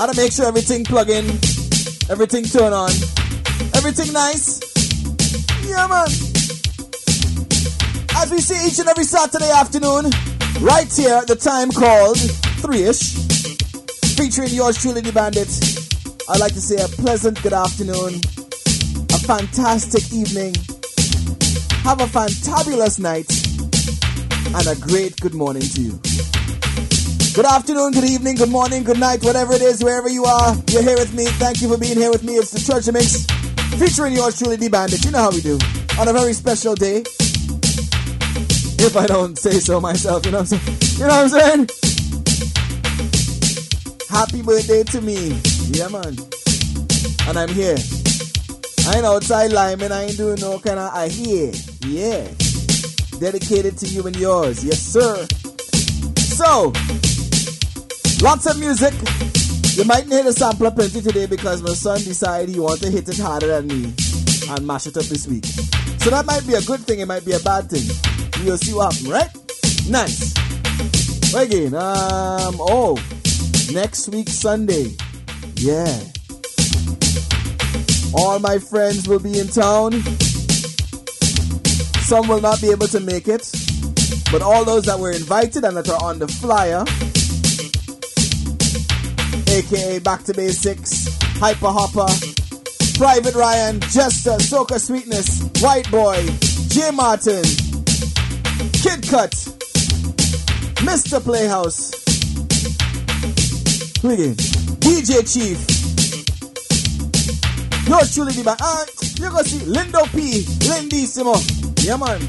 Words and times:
I 0.00 0.06
gotta 0.06 0.16
make 0.16 0.32
sure 0.32 0.46
everything 0.46 0.82
plug 0.82 1.10
in, 1.10 1.26
everything 2.08 2.44
turn 2.44 2.72
on, 2.72 2.88
everything 3.76 4.10
nice. 4.14 4.58
Yeah, 5.68 5.86
man. 5.88 6.08
As 8.16 8.30
we 8.30 8.40
see 8.40 8.66
each 8.66 8.78
and 8.78 8.88
every 8.88 9.04
Saturday 9.04 9.50
afternoon, 9.50 10.10
right 10.62 10.90
here 10.90 11.16
at 11.16 11.26
the 11.26 11.36
time 11.36 11.70
called 11.70 12.16
3ish, 12.64 14.16
featuring 14.16 14.48
yours 14.48 14.80
truly, 14.80 15.02
the 15.02 15.12
bandit. 15.12 15.52
I'd 16.30 16.40
like 16.40 16.54
to 16.54 16.62
say 16.62 16.82
a 16.82 16.88
pleasant 16.88 17.42
good 17.42 17.52
afternoon, 17.52 18.22
a 19.12 19.18
fantastic 19.28 20.10
evening, 20.14 20.54
have 21.84 22.00
a 22.00 22.06
fantabulous 22.06 22.98
night, 22.98 23.28
and 24.56 24.66
a 24.66 24.80
great 24.80 25.20
good 25.20 25.34
morning 25.34 25.60
to 25.60 25.82
you. 25.82 26.39
Good 27.40 27.48
afternoon, 27.48 27.92
good 27.92 28.04
evening, 28.04 28.36
good 28.36 28.50
morning, 28.50 28.84
good 28.84 29.00
night, 29.00 29.22
whatever 29.22 29.54
it 29.54 29.62
is, 29.62 29.82
wherever 29.82 30.10
you 30.10 30.26
are, 30.26 30.54
you're 30.68 30.82
here 30.82 30.98
with 30.98 31.14
me. 31.14 31.24
Thank 31.24 31.62
you 31.62 31.70
for 31.70 31.78
being 31.78 31.96
here 31.96 32.10
with 32.10 32.22
me. 32.22 32.34
It's 32.34 32.50
the 32.50 32.60
Treasure 32.60 32.92
Mix, 32.92 33.24
featuring 33.80 34.12
yours 34.12 34.38
truly, 34.38 34.56
the 34.56 34.68
bandit. 34.68 35.02
You 35.06 35.10
know 35.10 35.20
how 35.20 35.30
we 35.30 35.40
do. 35.40 35.58
On 35.98 36.06
a 36.06 36.12
very 36.12 36.34
special 36.34 36.74
day. 36.74 36.98
If 38.84 38.94
I 38.94 39.06
don't 39.06 39.38
say 39.38 39.52
so 39.52 39.80
myself, 39.80 40.26
you 40.26 40.32
know 40.32 40.42
what 40.42 40.52
I'm 40.52 40.58
saying? 40.58 40.78
You 40.98 41.06
know 41.06 41.16
what 41.16 41.22
I'm 41.22 41.28
saying? 41.30 41.68
Happy 44.10 44.42
birthday 44.42 44.82
to 44.82 45.00
me. 45.00 45.40
Yeah, 45.72 45.88
man. 45.88 46.18
And 47.26 47.38
I'm 47.38 47.48
here. 47.48 47.78
I 48.86 48.96
ain't 48.96 49.06
outside 49.06 49.50
lying, 49.50 49.80
I 49.80 50.02
ain't 50.02 50.18
doing 50.18 50.40
no 50.42 50.58
kind 50.58 50.78
of 50.78 50.92
I 50.92 51.08
here. 51.08 51.52
Yeah. 51.86 52.28
Dedicated 53.18 53.78
to 53.78 53.86
you 53.86 54.06
and 54.06 54.16
yours. 54.16 54.62
Yes, 54.62 54.82
sir. 54.82 55.26
So, 56.18 56.74
lots 58.22 58.46
of 58.46 58.58
music. 58.58 58.92
You 59.76 59.84
might 59.84 60.06
hear 60.06 60.22
the 60.22 60.32
sampler 60.32 60.70
plenty 60.70 61.00
today 61.00 61.26
because 61.26 61.62
my 61.62 61.72
son 61.72 61.98
decided 61.98 62.48
he 62.50 62.60
wanted 62.60 62.82
to 62.82 62.90
hit 62.90 63.08
it 63.08 63.18
harder 63.18 63.46
than 63.46 63.68
me 63.68 63.94
and 64.50 64.66
mash 64.66 64.86
it 64.86 64.96
up 64.96 65.04
this 65.04 65.26
week. 65.26 65.44
So 65.44 66.10
that 66.10 66.26
might 66.26 66.46
be 66.46 66.54
a 66.54 66.62
good 66.62 66.80
thing, 66.80 67.00
it 67.00 67.06
might 67.06 67.24
be 67.24 67.32
a 67.32 67.40
bad 67.40 67.70
thing. 67.70 67.88
We'll 68.44 68.58
see 68.58 68.74
what 68.74 68.92
happens, 68.92 69.08
right? 69.08 69.30
Nice. 69.88 70.34
Again, 71.34 71.74
um, 71.74 72.56
oh, 72.58 72.98
next 73.72 74.08
week 74.08 74.28
Sunday. 74.28 74.96
Yeah. 75.56 76.00
All 78.14 78.38
my 78.40 78.58
friends 78.58 79.06
will 79.06 79.20
be 79.20 79.38
in 79.38 79.48
town. 79.48 79.92
Some 82.02 82.26
will 82.28 82.40
not 82.40 82.60
be 82.60 82.70
able 82.70 82.88
to 82.88 83.00
make 83.00 83.28
it. 83.28 83.50
But 84.32 84.42
all 84.42 84.64
those 84.64 84.84
that 84.84 84.98
were 84.98 85.12
invited 85.12 85.64
and 85.64 85.76
that 85.76 85.88
are 85.88 86.02
on 86.02 86.18
the 86.18 86.26
flyer, 86.26 86.84
aka 89.50 89.98
Back 89.98 90.22
to 90.24 90.34
Basics, 90.34 91.08
Hyper 91.38 91.68
Hopper, 91.68 92.06
Private 92.96 93.34
Ryan, 93.34 93.80
Jester, 93.80 94.36
Soca 94.38 94.78
Sweetness, 94.78 95.42
White 95.60 95.90
Boy, 95.90 96.24
J 96.68 96.90
Martin, 96.92 97.42
Kid 98.72 99.02
Cut, 99.08 99.32
Mr. 100.86 101.20
Playhouse, 101.22 101.90
who? 104.02 104.34
DJ 104.80 105.26
Chief, 105.26 105.58
yours 107.88 108.14
truly 108.14 108.32
the 108.32 108.42
band. 108.44 108.60
Ah, 108.62 108.84
you 109.16 109.30
gonna 109.30 109.44
see 109.44 109.64
Lindo 109.66 110.04
P, 110.12 110.42
Lindissimo, 110.68 111.34
yeah 111.84 111.96
man, 111.96 112.20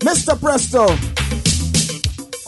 Mr. 0.00 0.38
Presto, 0.40 0.84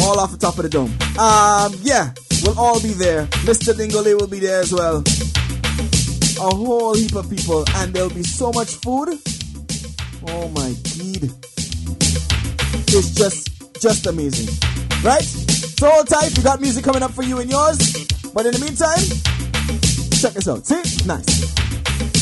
all 0.05 0.19
off 0.21 0.33
the 0.33 0.39
top 0.39 0.57
of 0.57 0.63
the 0.63 0.71
dome. 0.71 0.91
Um, 1.19 1.75
yeah, 1.83 2.13
we'll 2.43 2.59
all 2.59 2.81
be 2.81 2.93
there. 2.93 3.27
Mr. 3.47 3.73
Dingole 3.75 4.19
will 4.19 4.27
be 4.27 4.39
there 4.39 4.61
as 4.61 4.73
well. 4.73 5.03
A 6.41 6.55
whole 6.55 6.95
heap 6.95 7.15
of 7.15 7.31
people, 7.31 7.65
and 7.77 7.93
there'll 7.93 8.11
be 8.11 8.23
so 8.23 8.53
much 8.53 8.75
food. 8.77 9.19
Oh 10.29 10.49
my 10.49 10.73
god. 10.73 11.31
It's 12.95 13.15
just 13.15 13.81
just 13.81 14.07
amazing. 14.07 14.49
Right? 15.03 15.23
So 15.23 15.91
hold 15.91 16.09
tight, 16.09 16.37
we 16.37 16.43
got 16.43 16.61
music 16.61 16.85
coming 16.85 17.03
up 17.03 17.13
for 17.13 17.23
you 17.23 17.41
and 17.41 17.51
yours. 17.51 17.79
But 18.33 18.47
in 18.47 18.53
the 18.53 18.61
meantime, 18.61 19.03
check 20.21 20.35
this 20.35 20.49
out. 20.49 20.67
See? 20.67 21.07
Nice. 21.07 22.22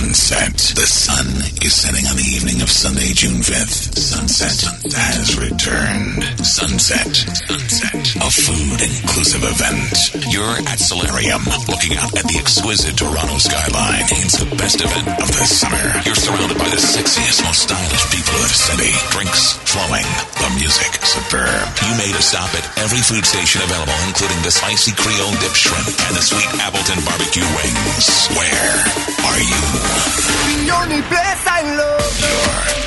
Sunset. 0.00 0.56
The 0.80 0.88
sun 0.88 1.28
is 1.60 1.76
setting 1.76 2.08
on 2.08 2.16
the 2.16 2.24
evening 2.24 2.64
of 2.64 2.72
Sunday, 2.72 3.12
June 3.12 3.44
5th. 3.44 4.00
Sunset 4.00 4.56
has 4.96 5.36
returned. 5.36 6.24
Sunset. 6.40 7.12
Sunset. 7.12 8.00
A 8.24 8.32
food 8.32 8.80
inclusive 8.80 9.44
event. 9.44 9.92
You're 10.32 10.56
at 10.72 10.80
Solarium, 10.80 11.44
looking 11.68 12.00
out 12.00 12.16
at 12.16 12.24
the 12.24 12.40
exquisite 12.40 12.96
Toronto 12.96 13.36
skyline. 13.36 14.08
It's 14.24 14.40
the 14.40 14.48
best 14.56 14.80
event 14.80 15.04
of 15.20 15.28
the 15.28 15.44
summer. 15.44 15.84
You're 16.08 16.16
surrounded 16.16 16.56
by 16.56 16.72
the 16.72 16.80
sexiest, 16.80 17.44
most 17.44 17.68
stylish 17.68 18.04
people 18.08 18.40
of 18.40 18.48
the 18.48 18.56
city. 18.56 18.96
Drinks 19.12 19.60
flowing. 19.68 20.08
The 20.40 20.48
music 20.56 20.96
superb. 21.04 21.60
You 21.84 21.92
made 22.00 22.16
a 22.16 22.24
stop 22.24 22.48
at 22.56 22.64
every 22.80 23.04
food 23.04 23.28
station 23.28 23.60
available, 23.68 24.00
including 24.08 24.40
the 24.48 24.50
spicy 24.50 24.96
Creole 24.96 25.36
dip 25.44 25.52
shrimp 25.52 25.92
and 26.08 26.16
the 26.16 26.24
sweet 26.24 26.48
Appleton 26.56 27.04
barbecue 27.04 27.44
wings. 27.52 28.32
Where 28.32 28.72
are 29.28 29.40
you? 29.44 29.89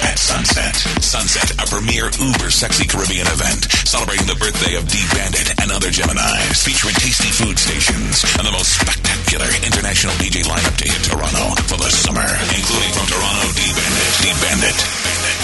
At 0.03 0.17
Sunset. 0.17 0.75
Sunset, 1.03 1.51
a 1.61 1.65
premier 1.69 2.09
uber 2.19 2.49
sexy 2.49 2.87
Caribbean 2.87 3.27
event 3.27 3.69
celebrating 3.85 4.25
the 4.25 4.35
birthday 4.35 4.75
of 4.75 4.87
D 4.87 4.97
Bandit 5.13 5.53
and 5.61 5.69
other 5.71 5.89
Geminis, 5.93 6.63
featuring 6.65 6.95
tasty 6.97 7.29
food 7.29 7.59
stations 7.59 8.25
and 8.39 8.47
the 8.47 8.51
most 8.51 8.73
spectacular 8.79 9.45
international 9.61 10.13
DJ 10.17 10.41
lineup 10.47 10.75
to 10.81 10.85
hit 10.89 11.03
Toronto 11.05 11.53
for 11.69 11.77
the 11.77 11.91
summer, 11.93 12.25
including 12.57 12.91
from 12.97 13.05
Toronto 13.05 13.45
D 13.53 13.61
Bandit, 13.69 14.11
D 14.23 14.25
Bandit, 14.41 14.77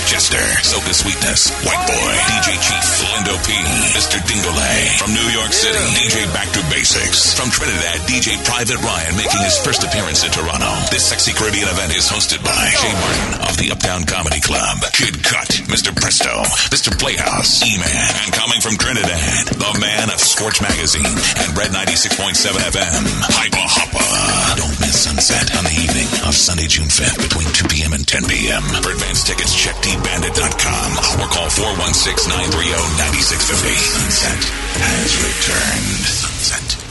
Jester, 0.09 0.41
Soca 0.65 0.89
Sweetness, 0.89 1.53
White 1.61 1.85
Boy, 1.85 2.13
DJ 2.33 2.57
Chief, 2.57 2.85
Lindo 3.13 3.37
P, 3.45 3.53
Mr. 3.93 4.17
Dingole. 4.25 4.97
From 4.97 5.13
New 5.13 5.29
York 5.29 5.53
City, 5.53 5.77
DJ 6.01 6.25
Back 6.33 6.49
to 6.57 6.65
Basics. 6.73 7.37
From 7.37 7.53
Trinidad, 7.53 8.01
DJ 8.09 8.33
Private 8.41 8.81
Ryan 8.81 9.13
making 9.21 9.45
his 9.45 9.61
first 9.61 9.85
appearance 9.85 10.25
in 10.25 10.33
Toronto. 10.33 10.65
This 10.89 11.05
sexy 11.05 11.29
Caribbean 11.29 11.69
event 11.69 11.93
is 11.93 12.09
hosted 12.09 12.41
by 12.41 12.57
Jay 12.81 12.89
Martin 12.89 13.53
of 13.53 13.53
the 13.61 13.69
Uptown 13.69 14.09
Comedy 14.09 14.41
Club, 14.41 14.81
Kid 14.97 15.21
Cut, 15.21 15.69
Mr. 15.69 15.93
Presto, 15.93 16.41
Mr. 16.73 16.89
Playhouse, 16.97 17.61
E-Man, 17.61 18.09
and 18.25 18.33
coming 18.33 18.65
from 18.65 18.81
Trinidad, 18.81 19.45
the 19.61 19.77
man 19.77 20.09
of 20.09 20.17
Scorch 20.17 20.57
Magazine 20.57 21.05
and 21.05 21.49
Red 21.53 21.69
96.7 21.69 22.33
FM, 22.57 23.03
Hyper 23.37 23.61
Hopper. 23.61 24.57
Don't 24.57 24.73
miss 24.81 25.05
Sunset 25.05 25.53
on 25.55 25.63
the 25.69 25.75
evening 25.77 26.09
of 26.25 26.33
Sunday, 26.33 26.65
June 26.65 26.89
5th 26.89 27.21
between 27.21 27.47
2 27.53 27.67
p.m. 27.69 27.93
and 27.93 28.05
10 28.07 28.25
p.m. 28.25 28.63
For 28.81 28.89
advance 28.91 29.23
tickets, 29.23 29.53
check 29.53 29.77
dbandit.com 29.99 30.91
or 31.21 31.27
call 31.27 31.49
416-930-9650. 31.49 33.75
Sunset 33.75 34.43
has 34.79 35.17
returned. 35.17 36.05
Sunset. 36.07 36.88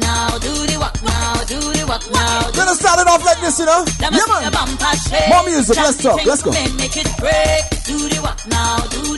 Now. 0.00 0.38
Do 0.38 0.52
the 0.66 0.76
walk 0.78 0.98
now. 1.02 1.44
Do 1.44 1.58
the 1.58 1.84
walk 1.86 2.04
now. 2.12 2.50
Gonna 2.52 2.74
start 2.74 3.00
it 3.00 3.08
off 3.08 3.24
like 3.24 3.40
this, 3.40 3.58
you 3.58 3.66
know? 3.66 3.84
Yeah, 4.00 4.10
man. 4.10 4.42
your 4.42 4.50
bumper 4.50 4.94
shake. 5.08 5.28
More 5.28 5.44
music, 5.44 5.76
let's 5.76 6.02
talk, 6.02 6.24
let's 6.24 6.42
go. 6.42 6.50
Make 6.52 6.96
it 6.96 7.10
break. 7.18 7.64
Do 7.84 7.96
the 8.08 8.20
walk 8.22 8.40
now. 8.46 8.78
Do 8.92 9.02
the 9.16 9.17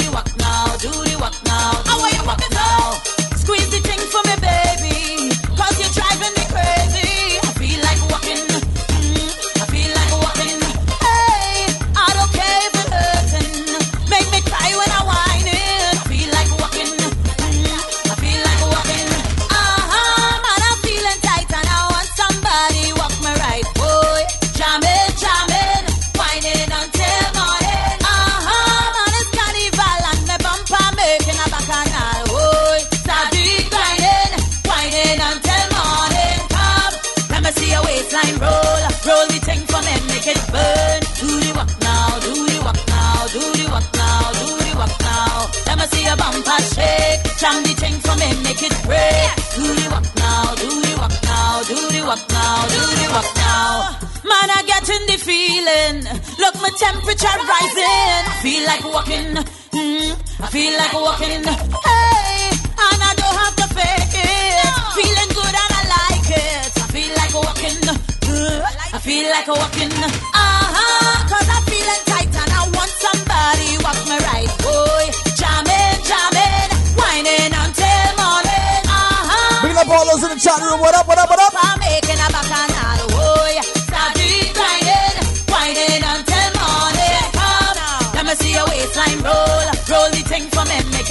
feel 60.51 60.75
like 60.77 60.93
walking. 60.93 61.43
Hey, 61.47 62.51
and 62.51 63.01
I 63.07 63.13
don't 63.15 63.37
have 63.39 63.55
to 63.63 63.67
fake 63.71 64.19
it. 64.19 64.67
No. 64.67 64.75
Feeling 64.99 65.31
good 65.31 65.55
and 65.63 65.73
I 65.79 65.83
like 65.95 66.31
it. 66.35 66.71
I 66.75 66.87
feel 66.91 67.13
like 67.15 67.35
walking. 67.39 67.79
Uh, 67.87 68.67
I 68.91 68.99
feel 68.99 69.31
like 69.31 69.47
walking. 69.47 69.95
Uh 69.95 70.67
huh. 70.75 71.23
Cause 71.31 71.47
I 71.47 71.59
feeling 71.71 72.03
tight 72.11 72.35
and 72.35 72.51
I 72.51 72.63
want 72.75 72.91
somebody 72.99 73.79
walk 73.79 74.01
me 74.11 74.19
right, 74.27 74.51
boy. 74.59 75.05
Jamming, 75.39 75.99
jamming, 76.03 76.71
whining 76.99 77.53
until 77.55 78.11
morning. 78.19 78.83
Uh 78.91 79.23
huh. 79.31 79.63
Bring 79.63 79.79
up 79.79 79.87
all 79.87 80.03
those 80.11 80.23
in 80.27 80.35
the 80.35 80.41
chat 80.43 80.59
room. 80.67 80.83
What 80.83 80.99
up? 80.99 81.07
What 81.07 81.19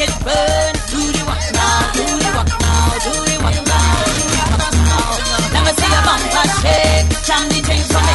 it 0.02 0.14
burn 0.24 0.74
to 0.92 1.00
the 1.12 1.24
rock 1.28 1.44
now, 1.52 1.92
Do 1.92 2.06
the 2.24 2.30
rock 2.32 2.52
now, 2.64 2.88
Do 3.04 3.14
the 3.28 3.36
rock 3.44 3.60
now, 3.68 4.04
Do 4.08 4.24
the 4.32 4.44
rock 4.56 4.76
now. 4.88 5.54
Let 5.54 5.62
me 5.66 5.72
see 5.76 5.92
a 5.92 6.02
bumper 6.08 6.48
shake, 6.60 7.10
jam 7.28 7.44
the 7.50 7.60
chains 7.68 7.88
from 7.92 8.09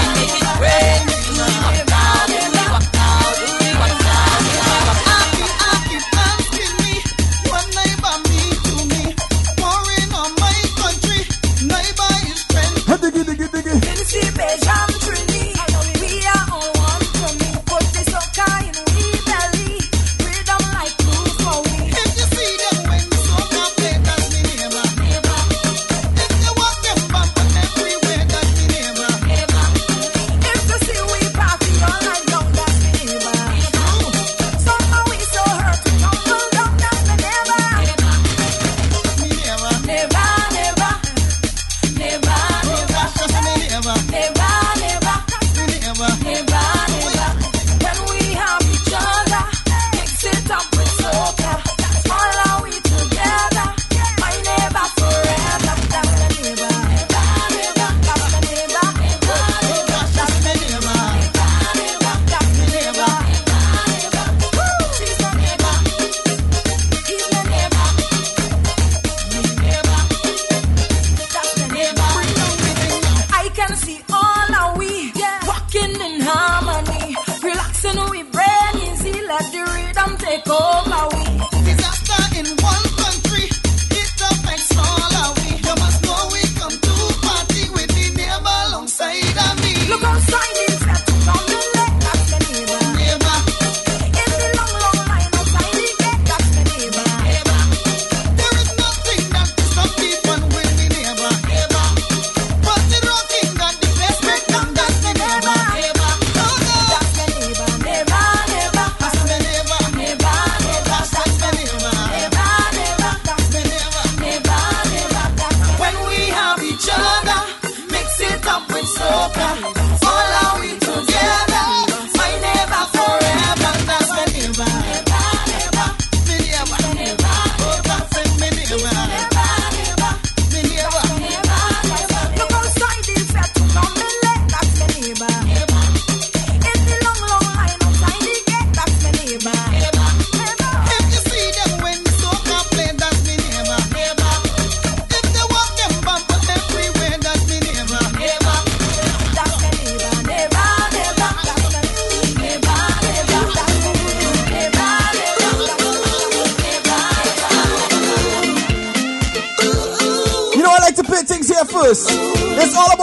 now 74.54 74.83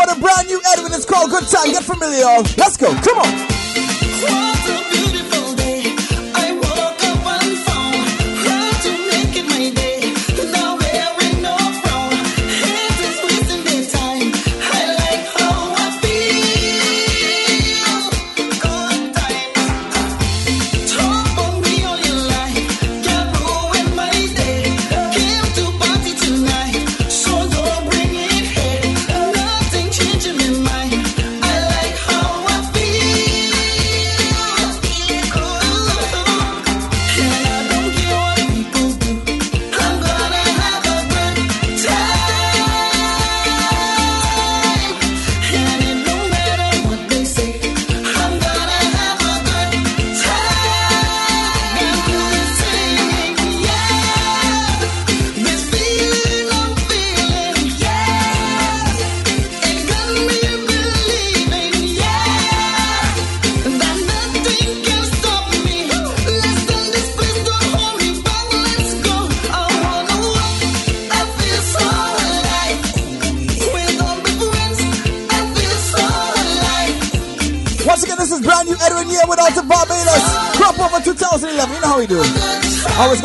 what 0.02 0.18
a 0.18 0.20
brand 0.20 0.48
new 0.48 0.60
Edwin. 0.74 0.94
It's 0.94 1.06
called 1.06 1.30
Good 1.30 1.48
Time. 1.48 1.72
Get 1.72 1.84
familiar. 1.84 2.26
Let's 2.58 2.78
go. 2.78 2.94
Come 3.02 3.20
on. 3.20 4.81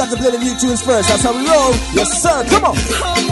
contemplating 0.08 0.40
new 0.40 0.56
tunes 0.56 0.82
first. 0.82 1.08
That's 1.08 1.22
how 1.22 1.32
we 1.32 1.38
roll. 1.48 1.72
Yes, 1.92 2.22
sir. 2.22 2.44
Come 2.48 2.64
on. 2.64 3.25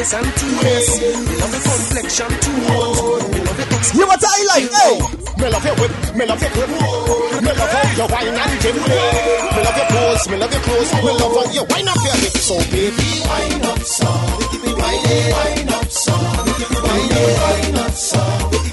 Face 0.00 0.14
and 0.16 0.32
teeth, 0.36 1.28
me 1.28 1.36
love 1.36 1.52
your 1.52 1.60
complexion 1.60 2.32
too. 2.40 2.56
Me 2.56 3.40
love 3.44 3.58
your 3.60 3.68
ex. 3.76 3.84
You 3.94 4.06
what 4.06 4.24
I 4.24 4.40
like, 4.48 4.70
hey. 4.72 4.96
Me 5.40 5.48
love 5.48 5.64
your 5.64 5.76
whip, 5.76 5.92
me 6.16 6.24
love 6.26 6.40
your 6.40 6.52
grip, 6.52 6.68
me 6.68 7.52
love 7.60 7.72
how 7.72 7.96
you 7.96 8.06
wine 8.12 8.36
and 8.40 8.60
dip. 8.60 8.76
Me 8.76 9.60
love 9.64 9.76
your 9.76 9.88
pose, 9.92 10.28
me 10.28 10.36
love 10.36 10.52
your 10.52 10.62
clothes, 10.62 10.92
me 10.94 11.12
love 11.20 11.36
how 11.36 11.52
you 11.52 11.64
wine 11.68 11.88
up 11.88 12.00
your 12.04 12.16
hip. 12.16 12.36
So 12.40 12.56
baby, 12.72 13.08
wine 13.28 13.64
up 13.64 13.80
some, 13.80 14.40
wine 14.80 15.68
up 15.68 15.88
some, 15.90 16.46
wine 16.84 17.12
it, 17.20 17.36
wine 17.40 17.78
up 17.84 17.92
some, 17.92 18.69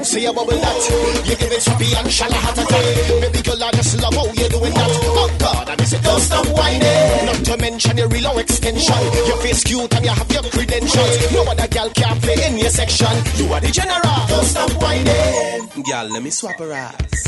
Ground, 0.00 0.06
say 0.06 0.22
you 0.22 0.32
bubble 0.32 0.56
that. 0.56 1.28
You 1.28 1.36
give 1.36 1.52
it 1.52 1.60
choppy 1.60 1.92
and 1.94 2.10
shall 2.10 2.32
heart 2.32 2.56
attack. 2.56 3.20
Baby 3.20 3.42
girl, 3.42 3.62
I 3.62 3.70
just 3.72 4.00
love 4.00 4.14
how 4.14 4.24
you're 4.32 4.48
doing 4.48 4.72
that. 4.72 4.90
Oh 5.04 5.36
God, 5.38 5.69
It. 5.92 6.02
Don't 6.02 6.20
stop 6.20 6.46
whining. 6.56 7.26
Not 7.26 7.44
to 7.44 7.56
mention 7.58 7.96
your 7.96 8.08
real 8.08 8.38
extension. 8.38 9.00
Your 9.26 9.36
face 9.38 9.64
cute 9.64 9.94
and 9.94 10.04
you 10.04 10.10
have 10.10 10.30
your 10.32 10.42
credentials. 10.42 11.32
No 11.32 11.42
other 11.44 11.68
girl 11.68 11.90
can 11.90 12.20
play 12.20 12.46
in 12.46 12.58
your 12.58 12.70
section. 12.70 13.14
You 13.36 13.52
are 13.52 13.60
the 13.60 13.70
general. 13.70 14.20
Don't 14.28 14.44
stop 14.44 14.70
whining. 14.82 15.82
Girl, 15.82 16.06
let 16.12 16.22
me 16.22 16.30
swap 16.30 16.58
her 16.58 16.72
ass. 16.72 17.20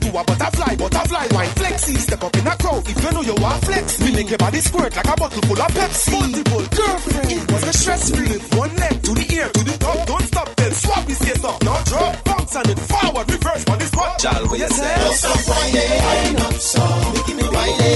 Do 0.00 0.08
a 0.08 0.24
butterfly, 0.24 0.76
butterfly 0.76 1.26
wine 1.30 1.48
flexy. 1.50 1.94
Step 1.94 2.24
up 2.24 2.36
in 2.36 2.46
a 2.46 2.56
crowd 2.56 2.88
if 2.88 3.02
you 3.02 3.10
know 3.12 3.22
you 3.22 3.34
want 3.34 3.64
flex. 3.64 4.00
We 4.00 4.12
make 4.12 4.28
your 4.28 4.38
body 4.38 4.58
squirt 4.58 4.96
like 4.96 5.06
a 5.06 5.16
bottle 5.16 5.42
full 5.42 5.60
of 5.60 5.70
Pepsi. 5.70 6.12
Multiple 6.12 6.66
girlfriend, 6.76 7.32
it 7.32 7.52
was 7.52 7.62
a 7.64 7.72
stress 7.72 8.10
free. 8.10 8.26
Lift 8.26 8.54
one 8.56 8.74
leg 8.76 9.02
to 9.02 9.14
the 9.14 9.34
ear, 9.34 9.48
to 9.48 9.64
the 9.64 9.76
top. 9.78 10.06
Don't 10.06 10.22
stop 10.22 10.52
then 10.56 10.72
swap 10.72 11.06
this 11.06 11.18
get 11.20 11.44
up. 11.44 11.62
Now 11.62 11.82
drop, 11.84 12.24
bounce 12.24 12.56
and 12.56 12.66
then 12.66 12.76
forward, 12.76 13.30
reverse 13.30 13.64
on 13.68 13.78
this 13.78 13.88
spot. 13.88 14.18
Child, 14.18 14.50
what 14.50 14.58
you 14.58 14.68
say? 14.68 14.94
Don't 14.96 15.14
stop 15.14 15.40
whining, 15.48 16.02
wine 16.04 16.36
up 16.46 16.54
some, 16.54 17.14
give 17.26 17.36
me 17.36 17.44
whining, 17.44 17.91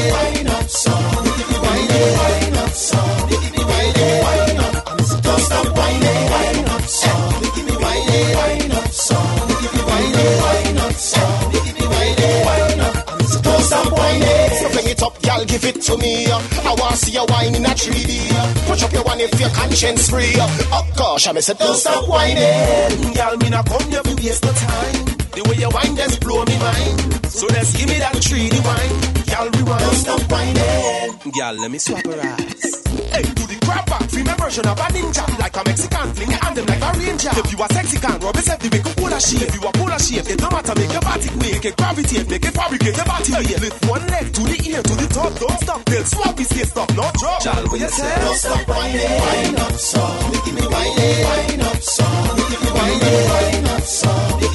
to 15.87 15.97
me. 15.99 16.27
Uh. 16.27 16.41
I 16.65 16.75
wanna 16.79 16.97
see 16.97 17.13
you 17.13 17.25
wine 17.29 17.55
in 17.55 17.65
a 17.65 17.69
3D. 17.69 18.31
Uh. 18.33 18.69
Push 18.69 18.83
up 18.83 18.93
your 18.93 19.05
if 19.07 19.41
your 19.41 19.51
conscience 19.51 20.11
free. 20.11 20.35
Uh. 20.35 20.49
Oh 20.73 20.87
gosh, 20.97 21.27
I 21.29 21.33
miss 21.33 21.49
it. 21.49 21.59
Don't 21.59 21.77
stop 21.77 22.09
whining, 22.09 23.15
y'all. 23.15 23.37
Me 23.37 23.49
not 23.51 23.67
come 23.67 23.91
here 23.91 24.03
to 24.03 24.15
waste 24.17 24.45
no 24.45 24.53
time. 24.53 25.16
The 25.37 25.45
way 25.45 25.61
you 25.61 25.69
wine 25.69 25.93
just 26.01 26.17
blow 26.25 26.41
me 26.49 26.57
mind. 26.57 26.97
So 27.29 27.45
just 27.53 27.77
give 27.77 27.93
me 27.93 28.01
that 28.01 28.17
3D 28.17 28.57
wine. 28.65 28.93
Y'all 29.29 29.53
rewind. 29.53 29.85
Don't 29.85 30.01
stop 30.01 30.23
whining. 30.33 31.13
Girl, 31.29 31.55
let 31.61 31.71
me 31.71 31.77
swap 31.77 32.01
her 32.09 32.17
ass. 32.25 32.81
Hey, 33.13 33.21
do 33.37 33.45
the 33.45 33.61
crab 33.61 33.85
back. 33.85 34.09
My 34.17 34.33
version 34.41 34.65
of 34.65 34.81
a 34.81 34.89
ninja. 34.97 35.29
Like 35.37 35.53
a 35.53 35.63
Mexican, 35.69 36.09
fling 36.17 36.33
it 36.33 36.41
and 36.41 36.57
them 36.57 36.65
like 36.65 36.81
a 36.81 36.91
ranger. 36.97 37.29
If 37.37 37.53
you 37.53 37.61
a 37.61 37.69
sexy 37.69 38.01
can, 38.01 38.17
rub 38.25 38.33
yourself 38.33 38.65
the 38.65 38.69
make 38.73 38.89
a 38.89 38.93
polar 38.97 39.21
shape. 39.21 39.45
If 39.45 39.53
you 39.53 39.61
a 39.61 39.71
polar 39.77 40.01
shape, 40.01 40.25
it 40.25 40.41
no 40.41 40.49
matter, 40.49 40.73
make 40.73 40.93
your 40.97 41.05
body 41.05 41.29
weight. 41.37 41.53
Make 41.61 41.67
it 41.69 41.77
gravitate, 41.77 42.27
make 42.33 42.47
it 42.49 42.55
fabricate 42.57 42.97
your 42.97 43.05
body 43.05 43.33
weight. 43.37 43.61
Lift 43.61 43.85
one 43.93 44.07
leg 44.09 44.27
to 44.33 44.41
the 44.41 44.59
ear, 44.73 44.81
to 44.81 44.95
the 44.97 45.07
top. 45.13 45.37
Don't 45.37 45.61
stop 45.61 45.85
till 45.85 46.05
swap 46.09 46.41
is 46.41 46.49
here, 46.49 46.65
stop, 46.65 46.89
no 46.97 47.05
drop. 47.21 47.45
Child, 47.45 47.65
what 47.69 47.77
you 47.77 47.93
say? 47.93 48.09
Don't 48.25 48.41
stop 48.41 48.65
whining, 48.73 49.21
wine 49.21 49.61
up 49.61 49.77
some. 49.77 50.33
Give 50.49 50.55
me 50.57 50.65
whining, 50.65 51.21
wine 51.29 51.61
up 51.61 51.81
some. 51.85 52.37
Give 52.41 52.61
me 52.65 52.71
whining, 52.73 53.29
wine 53.29 53.69
up 53.77 53.85
some. 53.85 54.46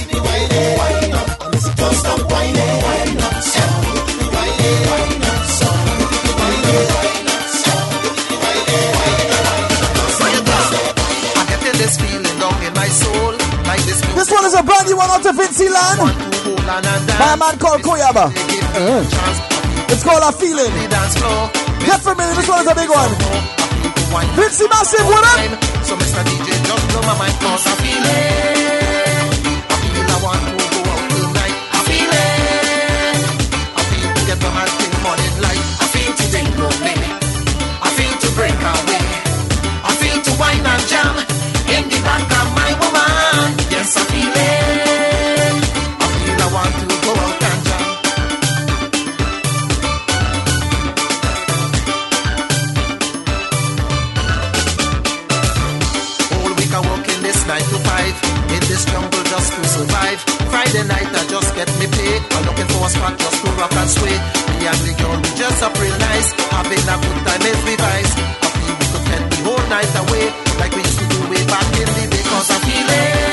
By 0.51 1.01
a 14.61 14.63
brand 14.63 14.87
new 14.87 14.97
one 14.97 15.09
out 15.09 15.25
of 15.25 15.35
Vince 15.35 15.59
Land 15.59 15.99
My 17.19 17.35
man 17.35 17.57
called 17.57 17.81
Koyaba. 17.81 18.29
Uh. 18.29 19.03
It's 19.89 20.03
called 20.03 20.23
A 20.23 20.31
Feeling. 20.31 20.71
Get 21.85 21.99
familiar, 22.01 22.35
this 22.35 22.47
one 22.47 22.61
is 22.61 22.67
a 22.67 22.75
big 22.75 22.89
one. 22.89 23.11
Vincy 24.37 24.67
Massive, 24.69 25.05
what 25.07 25.23
up? 25.23 25.63
So 25.83 25.95
Mr. 25.95 26.23
DJ, 26.23 26.65
just 26.65 26.87
blow 26.89 27.01
my 27.01 27.17
mind 27.17 27.33
cause 27.39 27.67
I 27.67 27.75
feel 27.75 28.67
it. 28.67 28.70
life. 58.11 58.51
In 58.51 58.61
this 58.67 58.83
jungle 58.85 59.23
just 59.23 59.53
to 59.53 59.61
survive. 59.67 60.19
Friday 60.51 60.83
night 60.87 61.07
I 61.07 61.23
just 61.27 61.55
get 61.55 61.67
me 61.79 61.87
paid. 61.87 62.21
I'm 62.35 62.43
looking 62.45 62.67
for 62.67 62.85
a 62.85 62.89
spot 62.89 63.17
just 63.17 63.37
to 63.43 63.49
rock 63.55 63.73
and 63.73 63.89
sway. 63.89 64.17
Me 64.59 64.67
and 64.67 64.81
the 64.83 64.93
girl, 64.99 65.17
we 65.17 65.29
dress 65.39 65.61
up 65.63 65.73
real 65.79 65.97
nice. 65.97 66.29
Having 66.51 66.83
a 66.83 66.95
good 66.99 67.19
time 67.25 67.43
every 67.47 67.75
vice. 67.75 68.13
I 68.43 68.47
feel 68.51 68.75
we 68.79 68.85
could 68.91 69.03
spend 69.05 69.25
the 69.31 69.37
whole 69.47 69.65
night 69.69 69.91
away. 70.03 70.25
Like 70.59 70.73
we 70.75 70.81
used 70.83 70.99
to 70.99 71.05
do 71.07 71.19
way 71.31 71.43
back 71.47 71.67
in 71.79 71.87
the 71.87 72.03
day. 72.11 72.23
Cause 72.27 72.51
I'm 72.51 72.61
feeling. 72.67 73.30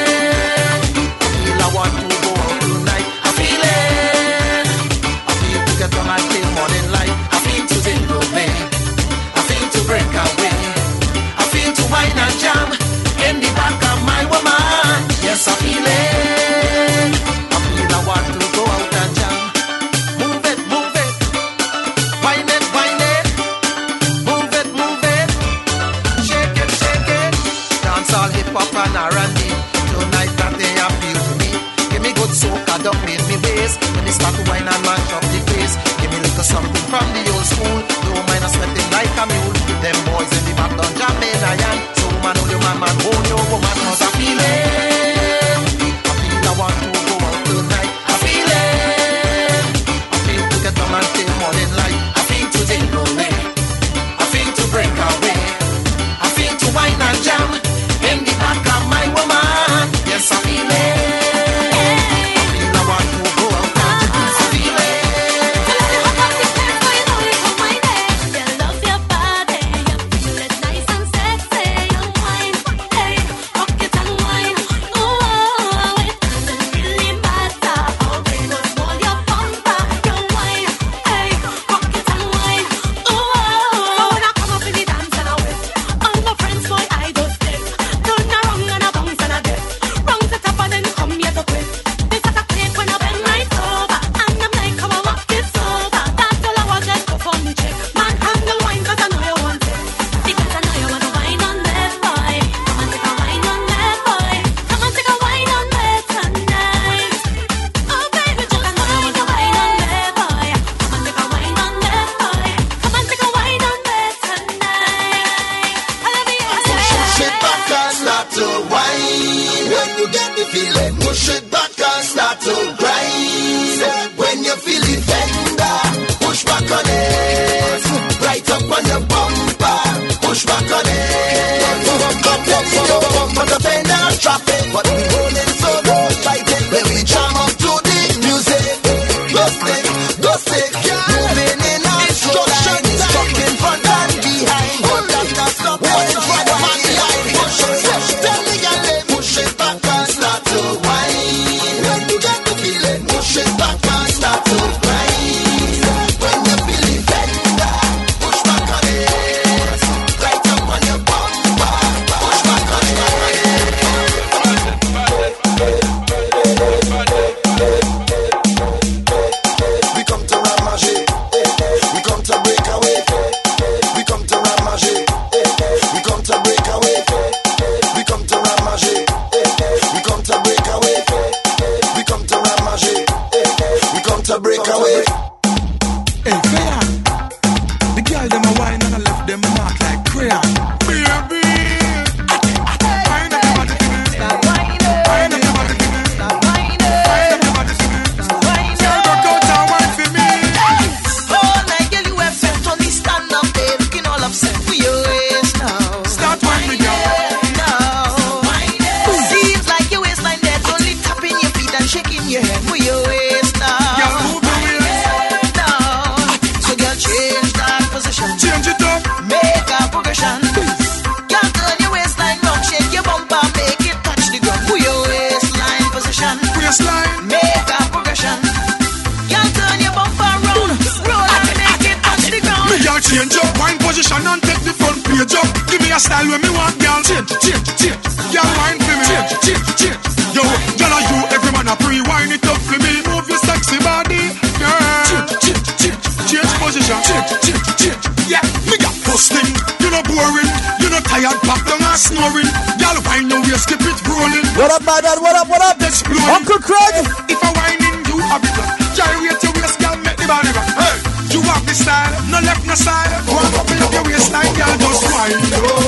no 250.98 251.04
tired, 251.06 251.38
pop 251.46 251.62
down 251.66 251.82
and 251.82 251.98
snoring. 251.98 252.50
Y'all 252.82 252.98
wine 253.06 253.30
your 253.30 253.40
waist, 253.42 253.68
keep 253.68 253.80
it 253.80 253.98
rolling. 254.06 254.46
What 254.58 254.70
up, 254.74 254.82
my 254.82 255.00
dad? 255.00 255.18
What 255.22 255.36
up, 255.36 255.48
what 255.48 255.62
up? 255.62 255.78
Exploding. 255.80 256.26
Uncle 256.26 256.58
Craig. 256.58 257.06
If 257.30 257.38
I 257.38 257.50
whining, 257.54 257.96
you 258.10 258.18
have 258.26 258.42
it. 258.42 258.54
Gyrate 258.96 259.42
your 259.42 259.52
waist, 259.54 259.78
girl, 259.78 259.96
make 260.02 260.18
the 260.18 260.26
body 260.26 260.50
rock. 260.50 260.66
Hey, 260.74 260.96
you 261.30 261.40
have 261.42 261.64
the 261.66 261.74
style, 261.74 262.12
no 262.30 262.38
left, 262.42 262.66
no 262.66 262.74
side. 262.74 263.10
Walk 263.30 263.54
up 263.54 263.70
your 263.70 264.02
waistline, 264.04 264.52
girl, 264.58 264.74
just 264.78 265.04
wine. 265.12 265.38
Oh. 265.62 265.87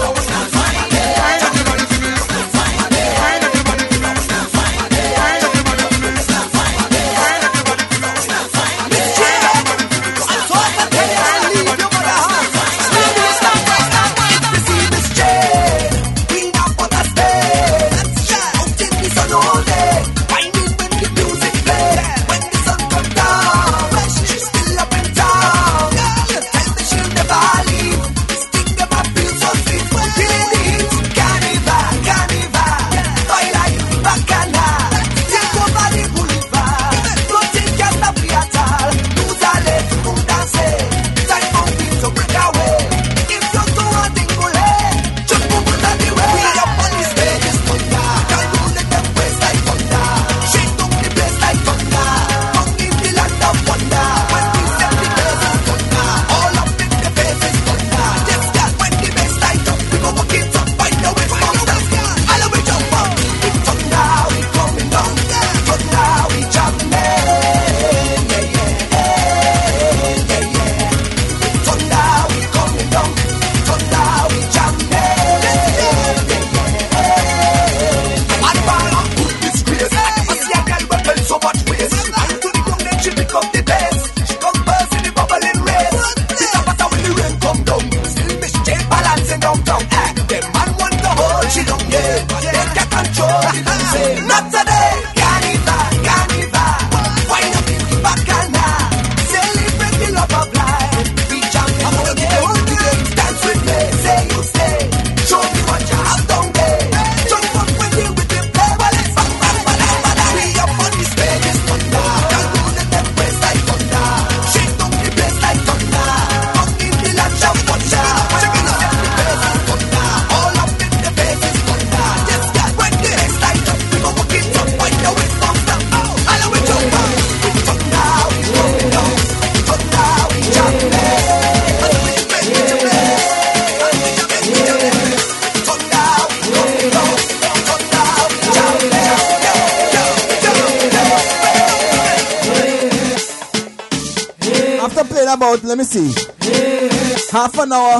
Let 145.95 147.31
half 147.33 147.59
an 147.59 147.73
hour 147.73 147.97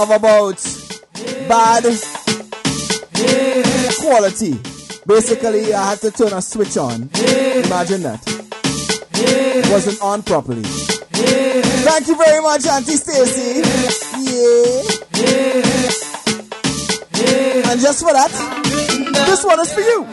of 0.00 0.10
about 0.10 0.56
bad 1.48 1.84
quality. 4.00 4.58
Basically, 5.06 5.74
I 5.74 5.90
had 5.90 5.98
to 6.00 6.10
turn 6.10 6.32
a 6.32 6.40
switch 6.40 6.76
on. 6.78 7.10
Imagine 7.14 8.02
that. 8.04 8.22
It 9.12 9.70
wasn't 9.70 10.00
on 10.00 10.22
properly. 10.22 10.62
Thank 10.62 12.08
you 12.08 12.16
very 12.16 12.40
much, 12.40 12.66
Auntie 12.66 12.96
Stacy. 12.96 13.60
Yeah. 14.24 14.82
And 17.70 17.80
just 17.80 18.00
for 18.00 18.12
that, 18.12 18.30
this 19.26 19.44
one 19.44 19.60
is 19.60 19.72
for 19.72 19.80
you. 19.80 20.06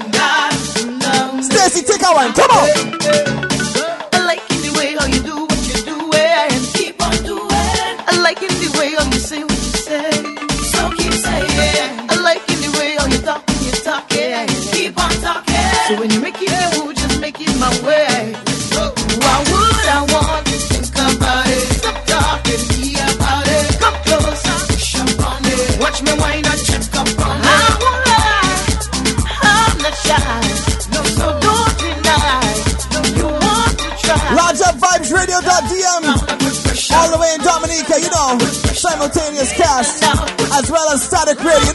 Stacy, 1.43 1.85
take 1.85 2.03
our 2.03 2.15
one. 2.15 2.33
Come 2.33 2.51
on. 2.51 3.50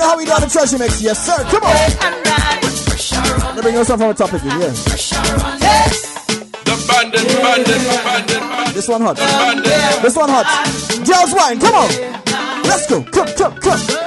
How 0.06 0.16
we 0.16 0.24
do 0.24 0.30
the 0.38 0.46
treasure 0.46 0.78
mix? 0.78 1.02
Yes, 1.02 1.18
sir. 1.26 1.36
Come 1.50 1.64
on. 1.64 1.74
Let 3.56 3.56
me 3.56 3.62
bring 3.62 3.76
up 3.76 3.86
from 3.86 4.02
a 4.02 4.14
topic 4.14 4.42
in 4.44 4.50
here. 4.50 4.70
The 6.62 6.74
bandit, 6.86 7.26
bandit, 7.42 7.82
bandit, 8.06 8.40
bandit. 8.40 8.74
This 8.74 8.88
one 8.88 9.02
hot. 9.02 9.16
This 10.02 10.16
one 10.16 10.28
hot. 10.30 10.46
Girls 11.04 11.34
wine, 11.34 11.58
come 11.58 11.74
on. 11.74 11.90
Let's 12.62 12.86
go. 12.86 13.02
Come, 13.02 13.28
come, 13.34 13.58
come. 13.58 14.05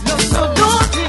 No, 0.00 0.16
so 0.16 0.54
don't 0.54 1.07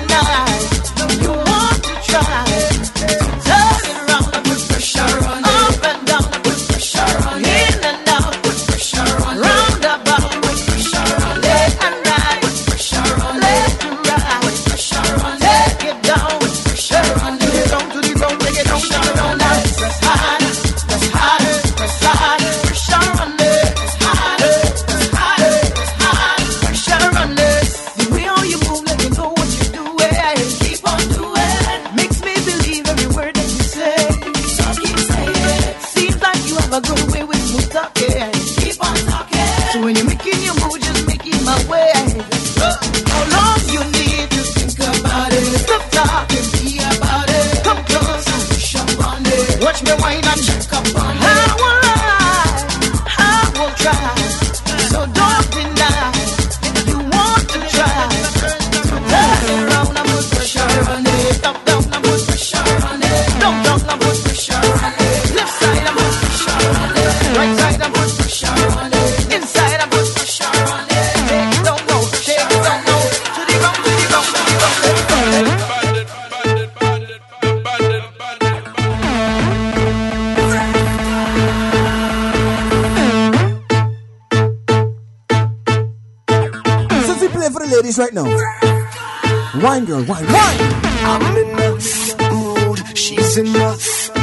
play 87.91 88.05
for 88.05 88.11
the 88.11 88.13
ladies 88.13 88.13
right 88.13 88.13
now. 88.13 88.25
Wine 89.61 89.85
girl, 89.85 90.03
wine, 90.03 90.25
wine. 90.25 90.59
I'm 91.01 91.37
in 91.37 91.55
the 91.55 91.69
mood, 92.31 92.97
she's 92.97 93.37
in 93.37 93.53
the 93.53 93.69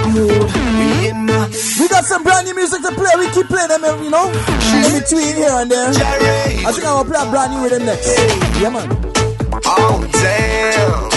mood, 0.08 0.52
we 0.78 1.08
in 1.08 1.26
the 1.26 1.76
We 1.80 1.88
got 1.88 2.04
some 2.04 2.22
brand 2.22 2.46
new 2.46 2.54
music 2.54 2.82
to 2.82 2.92
play. 2.92 3.10
We 3.18 3.28
keep 3.30 3.46
playing 3.48 3.68
them, 3.68 4.02
you 4.02 4.10
know, 4.10 4.28
in 4.28 5.00
between 5.00 5.36
here 5.36 5.50
and 5.50 5.70
there. 5.70 5.88
I 5.88 6.72
think 6.72 6.84
I'm 6.84 7.04
gonna 7.04 7.08
play 7.08 7.20
a 7.20 7.30
brand 7.30 7.52
new 7.52 7.62
rhythm 7.62 7.86
next. 7.86 8.18
Yeah, 8.60 8.70
man. 8.70 8.88
Oh 9.64 10.06
damn. 10.12 11.10